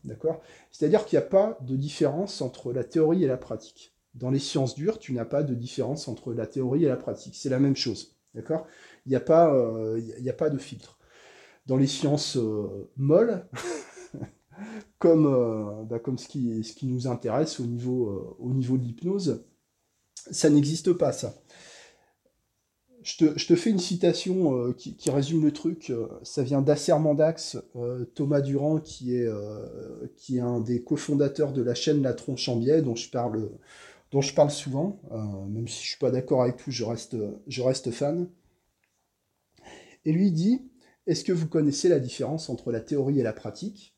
[0.71, 3.93] C'est-à-dire qu'il n'y a pas de différence entre la théorie et la pratique.
[4.13, 7.35] Dans les sciences dures, tu n'as pas de différence entre la théorie et la pratique.
[7.35, 8.15] C'est la même chose.
[9.05, 10.97] Il n'y a, pas, euh, a pas de filtre.
[11.65, 13.47] Dans les sciences euh, molles,
[14.99, 18.83] comme, euh, bah, comme ce, qui, ce qui nous intéresse au niveau, au niveau de
[18.83, 19.43] l'hypnose,
[20.31, 21.33] ça n'existe pas ça
[23.03, 25.89] je te, fais une citation euh, qui, résume le truc.
[25.89, 29.29] Euh, ça vient d'Assermandax, euh, Thomas Durand, qui est,
[30.15, 33.49] qui est un des cofondateurs de la chaîne La Tronche en biais, dont je parle,
[34.11, 34.99] dont je parle souvent.
[35.49, 37.15] même si je suis pas d'accord avec tout, je reste,
[37.47, 38.27] je reste fan.
[40.05, 40.61] Et lui dit
[41.07, 43.95] Est-ce que vous connaissez la différence entre la théorie et la pratique?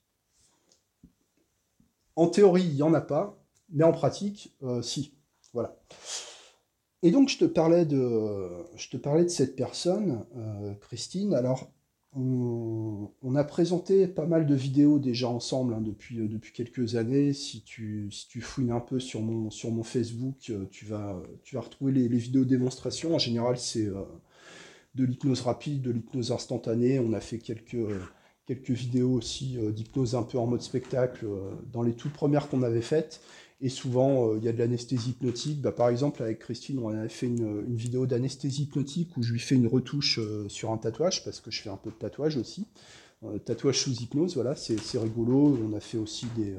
[2.16, 5.14] En théorie, il n'y en a pas, mais en pratique, si.
[5.54, 5.78] Voilà.
[7.04, 11.34] Et donc, je te parlais de, je te parlais de cette personne, euh, Christine.
[11.34, 11.72] Alors,
[12.14, 17.34] on, a présenté pas mal de vidéos déjà ensemble hein, depuis, euh, depuis quelques années.
[17.34, 21.20] Si tu, si tu fouines un peu sur mon, sur mon Facebook, euh, tu vas,
[21.44, 23.16] tu vas retrouver les, vidéos démonstrations.
[23.16, 23.90] En général, c'est
[24.96, 27.00] de l'hypnose rapide, de l'hypnose instantanée.
[27.00, 27.88] On a fait quelques,
[28.46, 31.26] quelques vidéos aussi d'hypnose un peu en mode spectacle
[31.72, 33.22] dans les toutes premières qu'on avait faites.
[33.62, 35.62] Et souvent, euh, il y a de l'anesthésie hypnotique.
[35.62, 39.40] Bah, par exemple, avec Christine, on avait fait une, vidéo d'anesthésie hypnotique où je lui
[39.40, 42.38] fais une retouche euh, sur un tatouage, parce que je fais un peu de tatouage
[42.38, 42.66] aussi.
[43.24, 45.60] Euh, tatouage sous hypnose, voilà, c'est rigolo.
[45.64, 46.56] On a fait aussi des,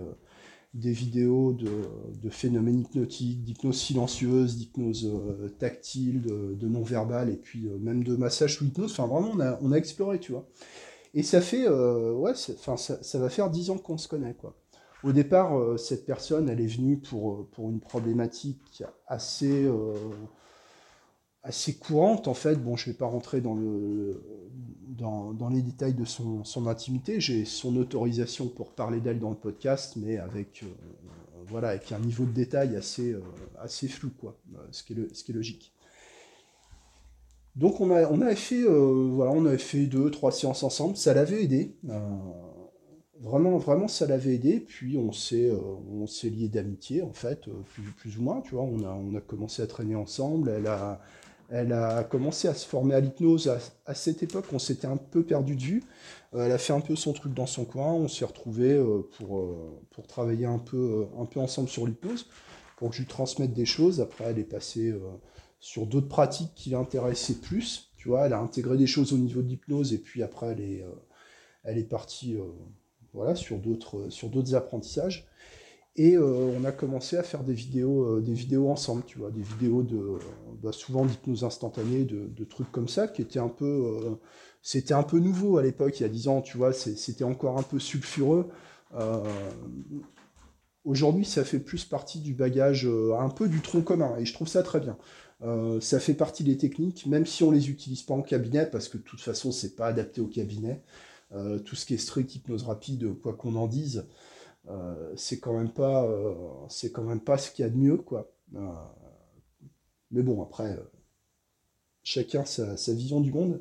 [0.75, 5.11] des vidéos de, phénomènes hypnotiques, d'hypnose silencieuse, d'hypnose
[5.59, 8.93] tactile, de, non-verbal, et puis même de massage sous hypnose.
[8.93, 10.49] Enfin, vraiment, on a, exploré, tu vois.
[11.15, 14.57] Et ça fait, ouais, enfin, ça, ça, va faire dix ans qu'on se connaît, quoi.
[15.05, 19.95] Au départ, euh, cette personne, elle est venue pour, euh, pour une problématique assez, euh,
[21.43, 22.57] assez courante, en fait.
[22.57, 24.23] Bon, je ne vais pas rentrer dans, le,
[24.89, 27.21] dans, les détails de son, son intimité.
[27.21, 30.65] J'ai son autorisation pour parler d'elle dans le podcast, mais avec,
[31.47, 33.17] voilà, avec un niveau de détail assez,
[33.59, 34.37] assez flou, quoi,
[34.71, 35.73] ce, qui est le, ce qui est logique.
[37.55, 41.13] Donc on, a, on avait fait, voilà, on avait fait deux, trois séances ensemble, ça
[41.13, 41.77] l'avait aidé
[43.23, 44.61] vraiment, vraiment, ça l'avait aidé.
[44.61, 47.53] Puis on s'est, euh, lié d'amitié, en fait, euh,
[47.97, 48.41] plus, ou moins.
[48.43, 50.51] Tu vois, on a, on a commencé à traîner ensemble.
[50.51, 51.01] Elle a,
[51.53, 53.55] elle a commencé à se former à l'hypnose.
[53.85, 55.85] À, cette époque, on s'était un peu perdu de vue.
[56.35, 57.93] Euh, elle a fait un peu son truc dans son coin.
[57.93, 58.83] On s'est retrouvés
[59.19, 59.47] pour,
[59.91, 62.27] pour travailler un peu, un peu ensemble sur l'hypnose,
[62.79, 64.01] pour que je lui transmette des choses.
[64.01, 64.95] Après, elle est passée
[65.61, 67.91] sur d'autres pratiques qui l'intéressaient plus.
[67.99, 70.57] Tu vois, elle a intégré des choses au niveau de l'hypnose et puis après,
[71.65, 72.39] elle est, partie
[73.35, 75.29] sur d'autres apprentissages.
[75.97, 79.31] Et euh, on a commencé à faire des vidéos, euh, des vidéos ensemble, tu vois,
[79.31, 80.19] des vidéos de
[80.63, 84.15] bah, souvent d'hypnose instantanée, de, trucs comme ça, qui étaient un peu, euh,
[84.63, 87.59] c'était un peu nouveau à l'époque, il y a 10 ans, tu vois, c'était encore
[87.59, 88.49] un peu sulfureux.
[90.85, 94.49] Aujourd'hui, ça fait plus partie du bagage, un peu du tronc commun, et je trouve
[94.49, 94.97] ça très bien.
[95.81, 98.97] ça fait partie des techniques, même si on les utilise pas en cabinet, parce que
[98.99, 100.83] de toute façon, c'est pas adapté au cabinet.
[101.65, 104.07] tout ce qui est strict hypnose rapide, quoi qu'on en dise,
[105.17, 106.09] c'est quand même pas,
[106.69, 108.31] c'est quand même pas ce qu'il y a de mieux, quoi.
[110.11, 110.79] mais bon, après,
[112.03, 113.61] chacun sa, vision du monde.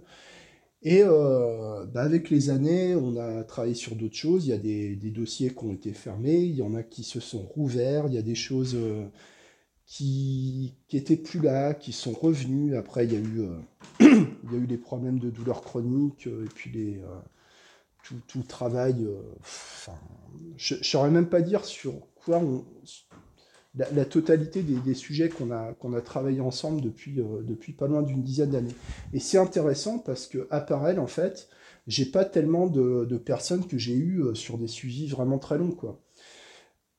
[0.84, 4.48] Et euh, bah, avec les années, on a travaillé sur d'autres choses.
[4.48, 7.20] Il y a des, dossiers qui ont été fermés, il y en a qui se
[7.20, 9.06] sont rouverts, il y a des choses euh,
[9.86, 12.76] qui, qui étaient plus là, qui sont revenues.
[12.76, 13.60] Après, il y a eu, euh,
[14.00, 17.02] il y a eu des problèmes de douleurs chroniques, et puis les,
[18.04, 19.08] tout, tout, le travail.
[20.58, 22.66] Je ne saurais même pas dire sur quoi on,
[23.76, 28.02] la, totalité des, sujets qu'on a, qu'on a travaillé ensemble depuis, euh, depuis pas loin
[28.02, 28.76] d'une dizaine d'années.
[29.14, 31.48] Et c'est intéressant parce que à Parel, en fait,
[31.88, 35.72] j'ai pas tellement de, personnes que j'ai eues euh, sur des suivis vraiment très longs,
[35.72, 36.00] quoi.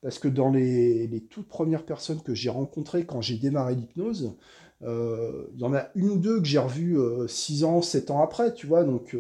[0.01, 4.35] Parce que dans les, les toutes premières personnes que j'ai rencontrées quand j'ai démarré l'hypnose,
[4.83, 8.23] euh, il y en a une ou deux que j'ai revues 6 ans, 7 ans
[8.23, 9.17] après, tu vois, donc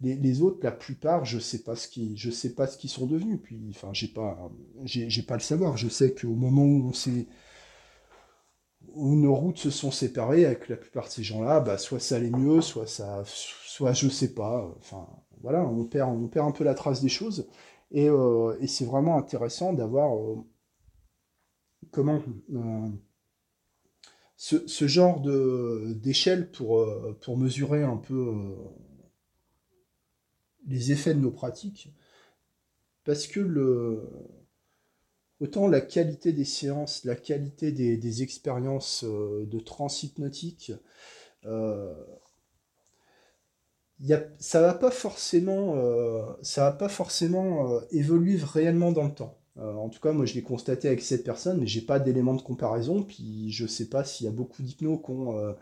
[0.00, 3.38] les, autres, la plupart, je sais pas ce qui, sais pas ce qu'ils sont devenus.
[3.42, 4.50] Puis, enfin, j'ai pas,
[4.84, 5.76] j'ai pas le savoir.
[5.76, 7.26] Je sais qu'au moment où on s'est,
[8.94, 12.16] où nos routes se sont séparées avec la plupart de ces gens-là, bah, soit ça
[12.16, 14.72] allait mieux, soit ça, soit je sais pas.
[14.78, 15.06] Enfin,
[15.42, 17.48] voilà, on perd, on perd un peu la trace des choses.
[17.90, 20.36] Et, euh, et c'est vraiment intéressant d'avoir euh,
[21.90, 22.20] comment
[22.54, 22.88] euh,
[24.40, 26.88] ce, ce, genre d'échelle pour,
[27.20, 28.54] pour mesurer un peu
[30.66, 31.92] les effets de nos pratiques,
[33.04, 34.08] parce que le,
[35.40, 40.72] autant la qualité des séances, la qualité des, expériences euh, de transhypnotique,
[41.46, 41.94] euh,
[44.00, 49.04] y a, ça va pas forcément, euh, ça va pas forcément euh, évoluer réellement dans
[49.04, 49.39] le temps.
[49.58, 52.42] En tout cas, moi, je l'ai constaté avec cette personne, mais j'ai pas d'éléments de
[52.42, 53.02] comparaison.
[53.02, 55.54] Puis, je sais pas s'il y a beaucoup d'hypnos qui ont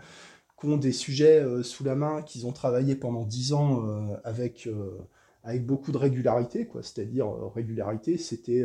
[0.67, 4.67] ont des sujets euh, sous la main, qu'ils ont travaillé pendant dix ans euh, avec,
[4.67, 4.99] euh,
[5.45, 6.83] avec beaucoup de régularité, quoi.
[6.83, 8.65] C'est-à-dire, régularité, c'était.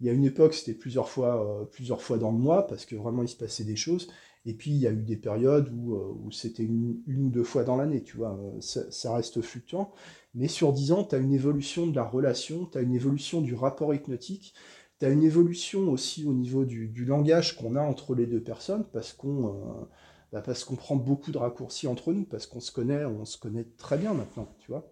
[0.00, 2.96] Il y a une époque, c'était plusieurs fois, plusieurs fois dans le mois, parce que
[2.96, 4.08] vraiment il se passait des choses.
[4.44, 7.64] Et puis il y a eu des périodes où, où c'était une, ou deux fois
[7.64, 8.38] dans l'année, tu vois.
[8.60, 9.92] Ça, reste fluctuant.
[10.34, 13.40] Mais sur dix ans, tu as une évolution de la relation, tu as une évolution
[13.40, 14.54] du rapport hypnotique,
[15.00, 18.84] tu as une évolution aussi au niveau du, langage qu'on a entre les deux personnes,
[18.92, 19.88] parce qu'on
[20.32, 23.64] bah, parce prend beaucoup de raccourcis entre nous, parce qu'on se connaît, on se connaît
[23.78, 24.88] très bien maintenant, tu vois.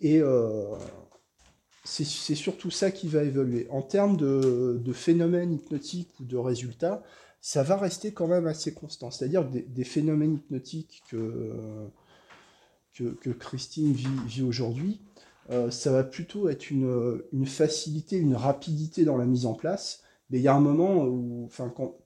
[0.00, 0.74] Et euh,
[1.84, 3.66] c'est surtout ça qui va évoluer.
[3.70, 7.02] En termes de, phénomènes hypnotiques ou de résultats,
[7.40, 9.10] ça va rester quand même assez constant.
[9.10, 11.90] C'est-à-dire des, des, phénomènes hypnotiques que,
[12.94, 15.00] que, Christine vit, aujourd'hui,
[15.50, 20.02] euh, ça va plutôt être une, facilité, une rapidité dans la mise en place.
[20.30, 21.50] Mais il y a un moment où,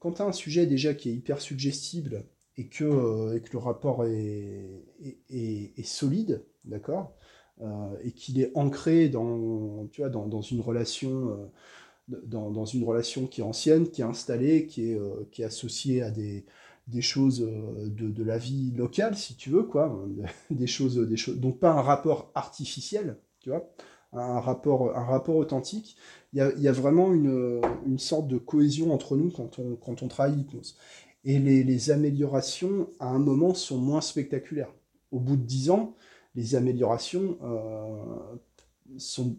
[0.00, 2.24] quand, tu as un sujet déjà qui est hyper suggestible
[2.56, 4.84] et que, euh, que le rapport est,
[5.30, 7.16] est, solide, d'accord
[8.02, 11.30] Et qu'il est ancré dans, tu vois, dans, une relation.
[11.30, 16.02] Euh, dans, une relation qui est ancienne, qui est installée, qui est, qui est associée
[16.02, 16.46] à des,
[16.86, 20.06] des choses de, de, la vie locale, si tu veux, quoi,
[20.50, 23.70] des choses, des choses, donc pas un rapport artificiel, tu vois,
[24.12, 25.96] un rapport, un rapport authentique.
[26.32, 29.76] Il y a, y a vraiment une, une, sorte de cohésion entre nous quand on,
[29.76, 30.76] quand on travaille l'hypnose.
[31.24, 34.72] Et les, améliorations, à un moment, sont moins spectaculaires.
[35.10, 35.94] Au bout de dix ans,
[36.54, 38.36] améliorations euh,
[38.96, 39.36] sont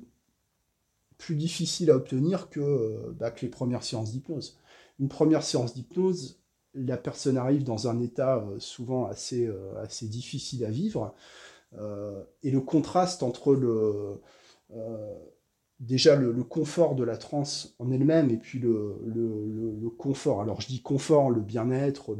[1.17, 4.57] plus difficiles à obtenir que, bah, que les premières séances d'hypnose.
[4.99, 6.39] Une première séance d'hypnose,
[6.73, 11.13] la personne arrive dans un état euh, souvent assez, euh, difficile à vivre,
[12.41, 14.19] et le contraste entre le,
[15.79, 20.41] déjà le, confort de la transe en elle-même et puis le, le, confort.
[20.41, 22.15] Alors je dis confort, le bien-être,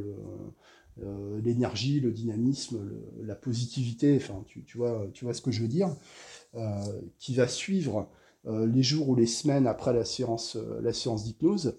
[1.02, 2.90] euh, l'énergie, le, dynamisme,
[3.22, 5.94] la positivité, enfin tu, vois, tu vois ce que je veux dire,
[6.54, 6.78] euh,
[7.18, 8.08] qui va suivre
[8.46, 11.76] euh, les jours ou les semaines après la séance, la séance d'hypnose.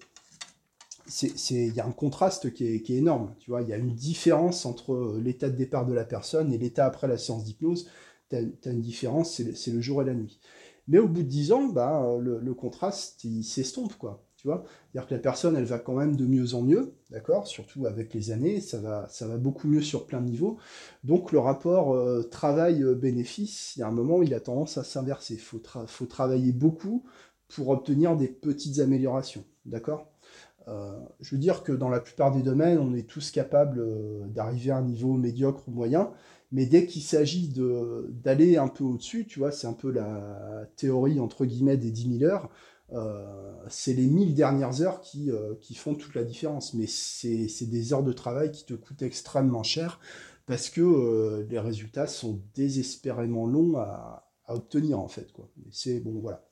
[1.50, 4.66] Il y a un contraste qui est, énorme, tu vois, il y a une différence
[4.66, 7.88] entre l'état de départ de la personne et l'état après la séance d'hypnose.
[8.30, 10.40] Tu as, une différence, c'est le jour et la nuit.
[10.88, 14.24] Mais au bout de 10 ans, bah, le, contraste, il s'estompe, quoi.
[14.44, 18.12] C'est-à-dire que la personne, elle va quand même de mieux en mieux, d'accord Surtout avec
[18.12, 20.58] les années, ça va, ça va beaucoup mieux sur plein de niveaux.
[21.04, 25.34] Donc le rapport euh, travail-bénéfice, il y a un moment il a tendance à s'inverser.
[25.34, 27.04] Il faut, travailler beaucoup
[27.48, 30.08] pour obtenir des petites améliorations, d'accord
[30.68, 34.24] euh, je veux dire que dans la plupart des domaines, on est tous capables euh,
[34.28, 36.12] d'arriver à un niveau médiocre ou moyen,
[36.52, 37.52] Mais dès qu'il s'agit
[38.22, 42.18] d'aller un peu au-dessus, tu vois, c'est un peu la théorie entre guillemets des 10
[42.20, 42.48] 000 heures,
[43.68, 46.74] c'est les 1000 dernières heures qui, euh, qui font toute la différence.
[46.74, 50.00] Mais c'est des heures de travail qui te coûtent extrêmement cher
[50.46, 55.28] parce que euh, les résultats sont désespérément longs à, obtenir en fait.
[55.70, 56.44] C'est bon, voilà.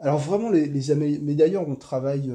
[0.00, 2.30] Alors vraiment, les, les mais d'ailleurs, on travaille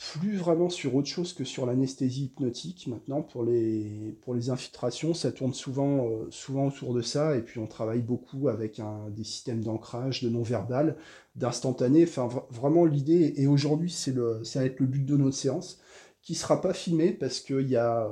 [0.00, 5.12] plus vraiment sur autre chose que sur l'anesthésie hypnotique maintenant pour les, pour les infiltrations.
[5.12, 7.36] Ça tourne souvent, euh, souvent autour de ça.
[7.36, 8.80] Et puis on travaille beaucoup avec
[9.10, 10.96] des systèmes d'ancrage, de non-verbal,
[11.36, 12.04] d'instantané.
[12.04, 15.78] Enfin, vraiment l'idée, et aujourd'hui c'est le, ça va être le but de notre séance,
[16.22, 17.76] qui sera pas filmé parce qu'il.
[17.76, 18.08] Euh,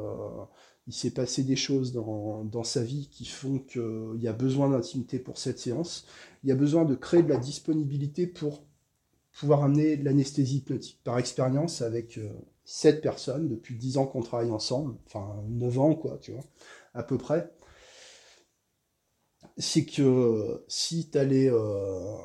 [0.90, 5.18] s'est passé des choses dans, dans sa vie qui font qu'il y a besoin d'intimité
[5.18, 6.06] pour cette séance.
[6.42, 8.62] Il y a besoin de créer de la disponibilité pour
[9.38, 11.00] pouvoir amener l'anesthésie hypnotique.
[11.04, 12.28] Par expérience, avec euh,
[12.64, 16.44] sept personnes, depuis dix ans qu'on travaille ensemble, enfin neuf ans, quoi, tu vois,
[16.92, 17.52] à peu près,
[19.56, 22.16] c'est que si tu as, euh,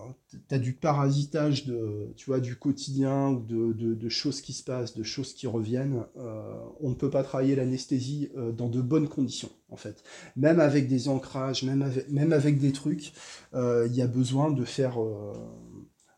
[0.52, 5.04] du parasitage de, tu vois, du quotidien ou de, de, choses qui se passent, de
[5.04, 9.78] choses qui reviennent, euh, on ne peut pas travailler l'anesthésie dans de bonnes conditions, en
[9.78, 10.04] fait.
[10.36, 13.14] Même avec des ancrages, même avec, même avec des trucs,
[13.54, 14.98] il y a besoin de faire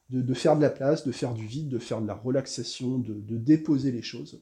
[0.10, 3.38] de, faire de la place, de faire du vide, de faire de la relaxation, de,
[3.38, 4.42] déposer les choses,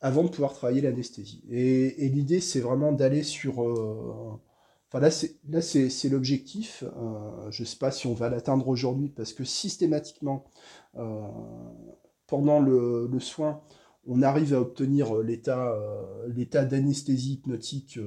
[0.00, 1.44] avant de pouvoir travailler l'anesthésie.
[1.48, 3.62] Et, l'idée, c'est vraiment d'aller sur...
[3.62, 4.40] Euh,
[4.88, 5.10] enfin là,
[5.60, 6.84] c'est, l'objectif.
[6.96, 10.44] Euh, je ne sais pas si on va l'atteindre aujourd'hui, parce que systématiquement,
[10.96, 11.20] euh,
[12.26, 13.62] pendant le, soin,
[14.04, 15.78] on arrive à obtenir l'état,
[16.64, 18.00] d'anesthésie hypnotique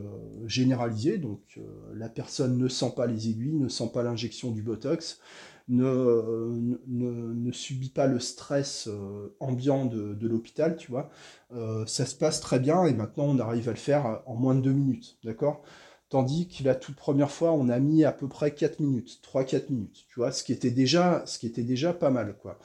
[0.46, 1.20] généralisé.
[1.20, 1.58] Donc
[1.94, 5.22] la personne ne sent pas les aiguilles, ne sent pas l'injection du Botox,
[5.68, 11.10] ne, subit pas le stress euh, ambiant de, l'hôpital, tu vois.
[11.54, 14.56] Euh, ça se passe très bien et maintenant on arrive à le faire en moins
[14.56, 15.64] de deux minutes, d'accord?
[16.10, 19.72] Tandis que la toute première fois, on a mis à peu près 4 minutes, 3-4
[19.72, 22.60] minutes, tu vois, ce qui était déjà, ce qui était déjà pas mal, quoi.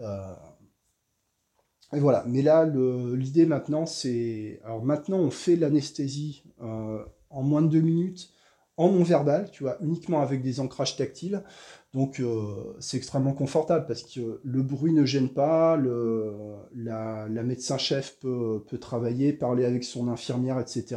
[0.00, 0.34] Euh,
[1.92, 4.60] et voilà, mais là, l'idée maintenant, c'est...
[4.64, 8.32] Alors maintenant, on fait l'anesthésie en moins de deux minutes,
[8.80, 11.42] en non-verbal, tu vois, uniquement avec des ancrages tactiles.
[11.92, 16.32] Donc euh, c'est extrêmement confortable parce que le bruit ne gêne pas, le,
[16.74, 20.96] la, médecin-chef peut, travailler, parler avec son infirmière, etc.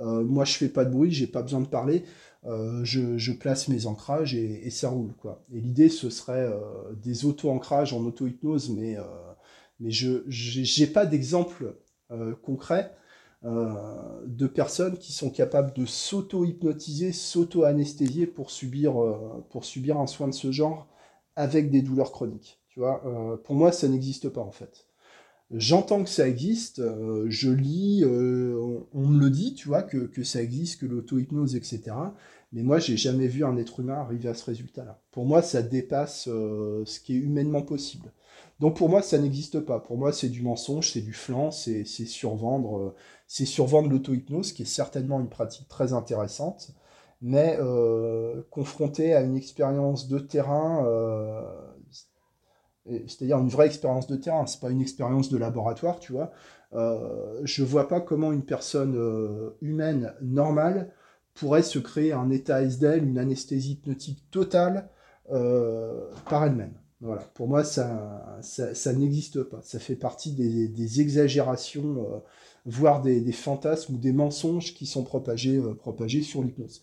[0.00, 2.02] Euh, moi je fais pas de bruit, j'ai pas besoin de parler,
[2.46, 5.12] euh, je, je, place mes ancrages et, et, ça roule.
[5.12, 5.44] Quoi.
[5.52, 6.50] Et l'idée ce serait
[7.00, 8.96] des auto-ancrages en auto-hypnose, mais,
[9.78, 11.76] mais je n'ai pas d'exemple
[12.42, 12.90] concret
[13.44, 13.74] euh,
[14.26, 20.28] de personnes qui sont capables de s'auto-hypnotiser, s'auto-anesthésier pour subir, euh, pour subir un soin
[20.28, 20.88] de ce genre
[21.36, 22.58] avec des douleurs chroniques.
[22.78, 24.86] Euh, pour moi, ça n'existe pas en fait.
[25.50, 26.82] J'entends que ça existe,
[27.28, 31.82] je lis, on, me le dit, tu vois, que, que ça existe, que l'auto-hypnose, etc.
[32.52, 35.02] Mais moi, j'ai jamais vu un être humain arriver à ce résultat-là.
[35.12, 38.10] Pour moi, ça dépasse ce qui est humainement possible.
[38.64, 39.78] Donc pour moi, ça n'existe pas.
[39.78, 42.94] Pour moi, c'est du mensonge, c'est du flan, c'est survendre,
[43.26, 46.70] c'est survendre l'auto-hypnose, qui est certainement une pratique très intéressante,
[47.20, 51.42] mais euh, confronté à une expérience de terrain, euh,
[53.06, 56.32] c'est-à-dire une vraie expérience de terrain, c'est pas une expérience de laboratoire, tu vois.
[56.72, 60.90] Euh, je vois pas comment une personne euh, humaine normale
[61.34, 64.88] pourrait se créer un état SDL, une anesthésie hypnotique totale
[65.28, 66.72] par elle-même.
[67.04, 67.22] Voilà.
[67.34, 69.60] Pour moi, ça, ça, n'existe pas.
[69.62, 72.22] Ça fait partie des, exagérations
[72.66, 76.82] voire des, fantasmes ou des mensonges qui sont propagés, euh, propagés sur l'hypnose.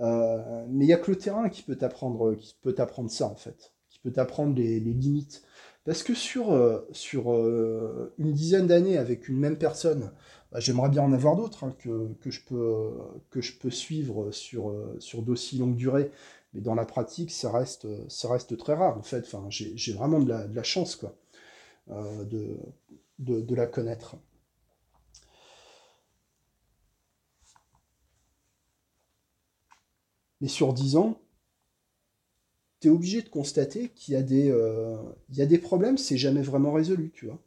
[0.00, 2.74] Euh, mais il n'y a que le terrain qui peut t'apprendre, qui peut
[3.08, 5.42] ça en fait, qui peut t'apprendre les, limites.
[5.84, 10.12] Parce que sur, euh, sur une dizaine d'années avec une même personne,
[10.52, 12.90] bah, j'aimerais bien en avoir d'autres hein, que, que, je peux,
[13.30, 16.10] que je peux suivre sur, sur d'aussi longue durée.
[16.54, 19.24] Mais dans la pratique, ça reste, ça reste très rare en fait.
[19.26, 21.14] Enfin, j'ai vraiment de la, chance quoi,
[21.88, 22.58] de,
[23.18, 24.16] de, de la connaître.
[30.42, 31.18] Mais sur 10 ans,
[32.80, 34.96] tu es obligé de constater qu'il y, a des, euh,
[35.30, 37.40] il y a des problèmes, c'est jamais vraiment résolu, tu vois.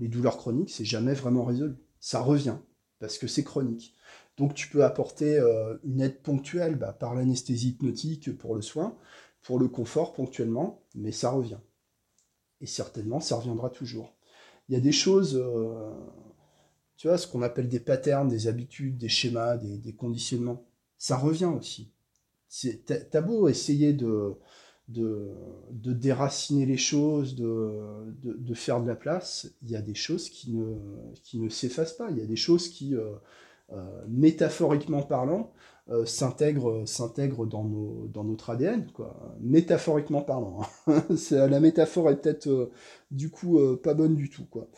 [0.00, 1.76] Les douleurs chroniques, c'est jamais vraiment résolu.
[2.00, 2.56] Ça revient,
[3.00, 3.94] parce que c'est chronique.
[4.36, 8.96] Donc tu peux apporter euh, une aide ponctuelle bah, par l'anesthésie hypnotique pour le soin,
[9.42, 11.58] pour le confort ponctuellement, mais ça revient.
[12.60, 14.14] Et certainement, ça reviendra toujours.
[14.68, 15.92] Il y a des choses, euh,
[16.96, 20.64] tu vois, ce qu'on appelle des patterns, des habitudes, des schémas, des conditionnements.
[20.98, 21.92] Ça revient aussi.
[22.86, 24.34] T'as beau essayer de,
[24.88, 25.30] de,
[25.70, 30.74] déraciner les choses, de, faire de la place, il y a des choses qui ne,
[31.22, 32.10] qui ne s'effacent pas.
[32.10, 35.52] Il y a des choses qui, euh, métaphoriquement parlant,
[36.04, 39.34] s'intègre s'intègre dans, nos, dans notre ADN, quoi.
[39.40, 40.60] Métaphoriquement parlant.
[40.86, 41.02] Hein.
[41.30, 42.70] la métaphore est peut-être
[43.10, 44.68] du coup pas bonne du tout, quoi.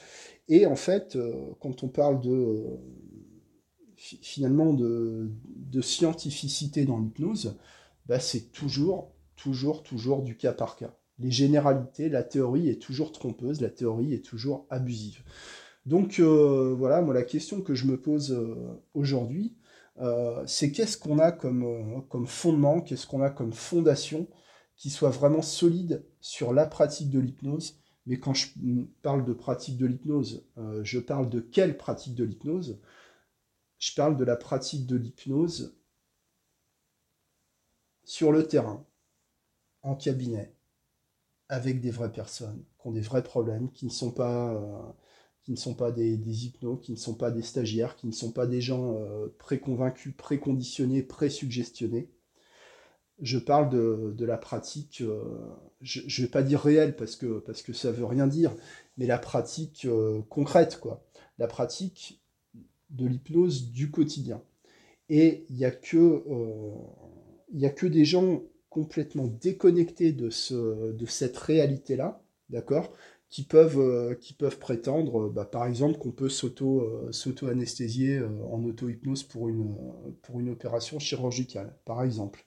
[0.49, 1.19] Et en fait,
[1.61, 2.79] quand on parle de
[4.01, 5.31] finalement de,
[5.81, 7.57] scientificité dans l'hypnose,
[8.07, 10.95] bah, c'est toujours, toujours, toujours du cas par cas.
[11.19, 15.23] Les généralités, la théorie est toujours trompeuse, la théorie est toujours abusive.
[15.87, 18.55] Donc euh, voilà, moi la question que je me pose euh,
[18.95, 19.57] aujourd'hui,
[19.99, 24.29] euh, c'est qu'est-ce qu'on a comme, comme fondement, qu'est-ce qu'on a comme fondation
[24.77, 27.79] qui soit vraiment solide sur la pratique de l'hypnose?
[28.07, 28.49] Mais quand je
[29.03, 30.47] parle de pratique de l'hypnose,
[30.83, 32.81] je parle de quelle pratique de l'hypnose?
[33.79, 35.77] Je parle de la pratique de l'hypnose
[38.05, 38.85] sur le terrain,
[39.83, 40.55] en cabinet,
[41.49, 44.93] avec des vraies personnes qui ont des vrais problèmes, qui ne sont pas, euh,
[45.43, 48.13] qui ne sont pas des, des, hypnos, qui ne sont pas des stagiaires, qui ne
[48.13, 52.11] sont pas des gens euh, préconvaincus, préconditionnés, présuggestionnés.
[53.21, 55.23] Je parle de, la pratique, euh,
[55.83, 58.55] je ne vais pas dire réelle parce que, parce que ça veut rien dire,
[58.97, 59.87] mais la pratique
[60.31, 61.05] concrète, quoi.
[61.39, 62.23] La pratique
[62.89, 64.43] de l'hypnose du quotidien.
[65.11, 66.25] Et il n'y a, que,
[67.63, 72.93] a que des gens complètement déconnectés de, ce, de cette réalité-là, d'accord
[73.29, 74.17] qui peuvent, euh,
[74.59, 82.03] prétendre, bah, par exemple, qu'on peut euh, s'auto-anesthésier en auto-hypnose pour une, opération chirurgicale, par
[82.03, 82.45] exemple.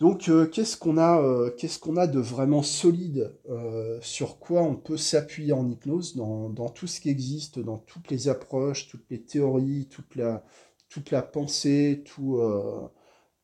[0.00, 5.52] Donc, euh, qu'est-ce qu'on a, euh, de vraiment solide euh, sur quoi on peut s'appuyer
[5.52, 10.14] en hypnose dans, tout ce qui existe, dans toutes les approches, toutes les théories, toute
[10.14, 10.44] la,
[10.88, 12.40] toute la pensée, tout,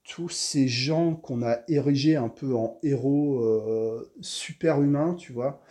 [0.05, 3.43] tous ces gens qu'on a érigés un peu en héros
[4.21, 5.63] super humains, tu vois.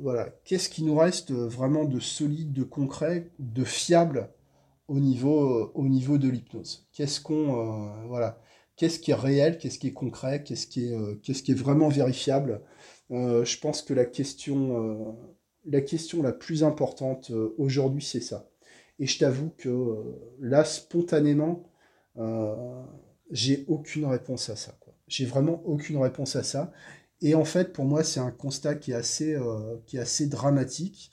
[0.00, 4.30] voilà, qu'est-ce qui nous reste vraiment de solide, de concret, de fiable
[4.88, 6.88] au niveau, au niveau de l'hypnose?
[6.92, 8.40] Qu'est-ce qu'on, voilà
[8.76, 12.60] qu'est-ce qui est réel, qu'est-ce qui est concret, qu'est-ce qui est, euh, vraiment vérifiable?
[13.10, 15.12] Euh, je pense que euh,
[15.64, 18.48] la question la plus importante aujourd'hui, c'est ça.
[18.98, 19.96] Et je t'avoue que
[20.40, 21.64] là, spontanément,
[23.30, 24.78] j'ai aucune réponse à ça.
[25.08, 26.72] J'ai vraiment aucune réponse à ça.
[27.22, 29.36] Et en fait, pour moi, c'est un constat qui est assez,
[29.94, 31.10] assez dramatique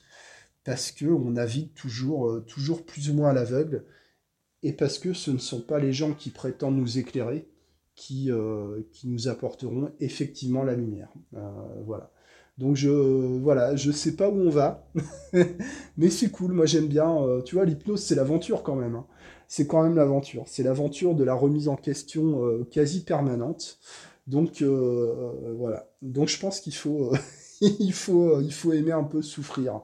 [0.64, 3.84] parce que on navigue toujours, toujours plus ou moins à l'aveugle
[4.62, 7.46] et parce que ce ne sont pas les gens qui prétendent nous éclairer
[7.94, 11.12] qui, euh, nous apporteront effectivement la lumière.
[11.34, 11.40] Euh,
[11.84, 12.10] voilà.
[12.58, 14.88] Donc je voilà, je sais pas où on va,
[15.96, 16.52] mais c'est cool.
[16.52, 17.16] Moi j'aime bien.
[17.22, 18.94] Euh, tu vois, l'hypnose c'est l'aventure quand même.
[18.94, 19.06] Hein.
[19.48, 20.44] C'est quand même l'aventure.
[20.46, 23.78] C'est l'aventure de la remise en question quasi permanente.
[24.26, 25.88] Donc voilà.
[26.02, 27.12] Donc je pense qu'il faut
[27.60, 29.82] il faut il faut aimer un peu souffrir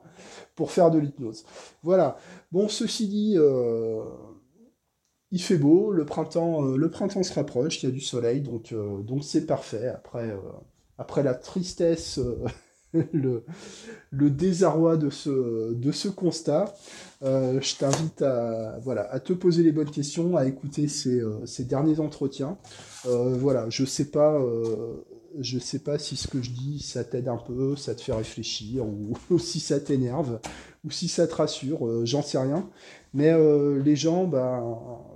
[0.56, 1.44] pour faire de l'hypnose.
[1.82, 2.16] Voilà.
[2.52, 3.36] Bon, ceci dit
[5.32, 8.40] il fait beau, le printemps, euh, le printemps se rapproche, il y a du soleil,
[8.40, 9.88] donc euh, donc c'est parfait.
[9.88, 10.38] Après, euh,
[10.98, 12.18] après la tristesse,
[13.12, 13.44] le,
[14.10, 16.74] le, désarroi de ce, de ce constat,
[17.22, 22.00] je t'invite à, voilà, à te poser les bonnes questions, à écouter ces, ces derniers
[22.00, 22.56] entretiens.
[23.04, 24.40] voilà, je sais pas
[25.58, 28.84] sais pas si ce que je dis, ça t'aide un peu, ça te fait réfléchir,
[29.30, 30.40] ou, si ça t'énerve,
[30.84, 32.68] ou si ça te rassure, euh, j'en sais rien.
[33.14, 34.62] Mais euh, les gens, bah,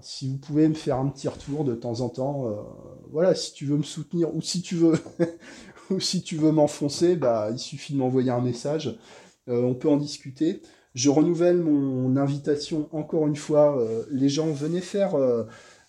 [0.01, 2.55] si vous pouvez me faire un petit retour de temps en temps, euh,
[3.11, 4.95] voilà, si tu veux me soutenir, ou si tu veux,
[5.99, 8.99] si veux m'enfoncer, bah, il suffit de m'envoyer un message,
[9.47, 10.63] on peut en discuter.
[10.95, 15.17] Je renouvelle mon invitation encore une fois, les gens, venez faire,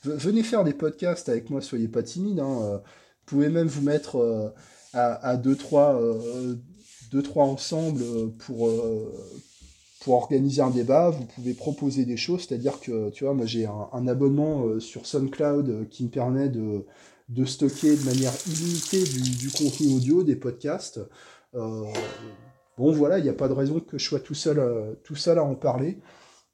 [0.04, 2.82] venez faire des podcasts avec moi, soyez pas timides, hein,
[3.26, 4.50] vous pouvez même vous mettre euh,
[4.94, 6.56] à, 2-3 euh,
[7.12, 8.04] deux, trois ensemble
[8.38, 9.12] pour, euh,
[10.02, 11.10] pour organiser un débat.
[11.10, 15.90] Vous pouvez proposer des choses, c'est-à-dire que, tu vois, moi j'ai un, abonnement sur SoundCloud
[15.90, 16.86] qui me permet de,
[17.30, 21.00] de stocker de manière illimitée du, contenu audio, des podcasts.
[22.78, 25.40] Bon, voilà, il n'y a pas de raison que je sois tout seul, tout seul
[25.40, 26.00] à en parler.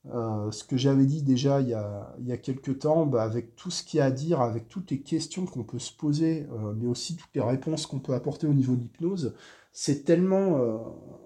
[0.08, 3.70] Euh, ce que j'avais dit déjà il y a, il quelques temps, bah, avec tout
[3.70, 6.74] ce qu'il y a à dire, avec toutes les questions qu'on peut se poser, euh,
[6.76, 9.36] mais aussi toutes les réponses qu'on peut apporter au niveau de l'hypnose,
[9.72, 10.78] c'est tellement, euh,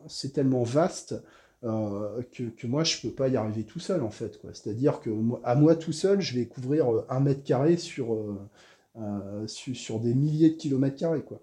[0.08, 1.16] c'est tellement vaste
[1.64, 4.40] que, que, moi je peux pas y arriver tout seul en fait.
[4.54, 5.10] C'est-à-dire que
[5.44, 8.16] à moi tout seul, je vais couvrir un mètre carré sur,
[9.48, 11.24] sur, sur, des milliers de kilomètres carrés.
[11.24, 11.40] Quoi.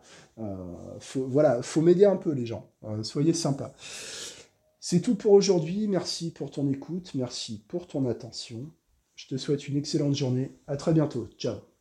[1.00, 2.70] faut, voilà, faut m'aider un peu les gens.
[3.02, 3.74] soyez sympas.
[4.84, 5.86] C'est tout pour aujourd'hui.
[5.86, 7.12] Merci pour ton écoute.
[7.14, 8.68] Merci pour ton attention.
[9.14, 10.50] Je te souhaite une excellente journée.
[10.66, 11.28] À très bientôt.
[11.38, 11.71] Ciao.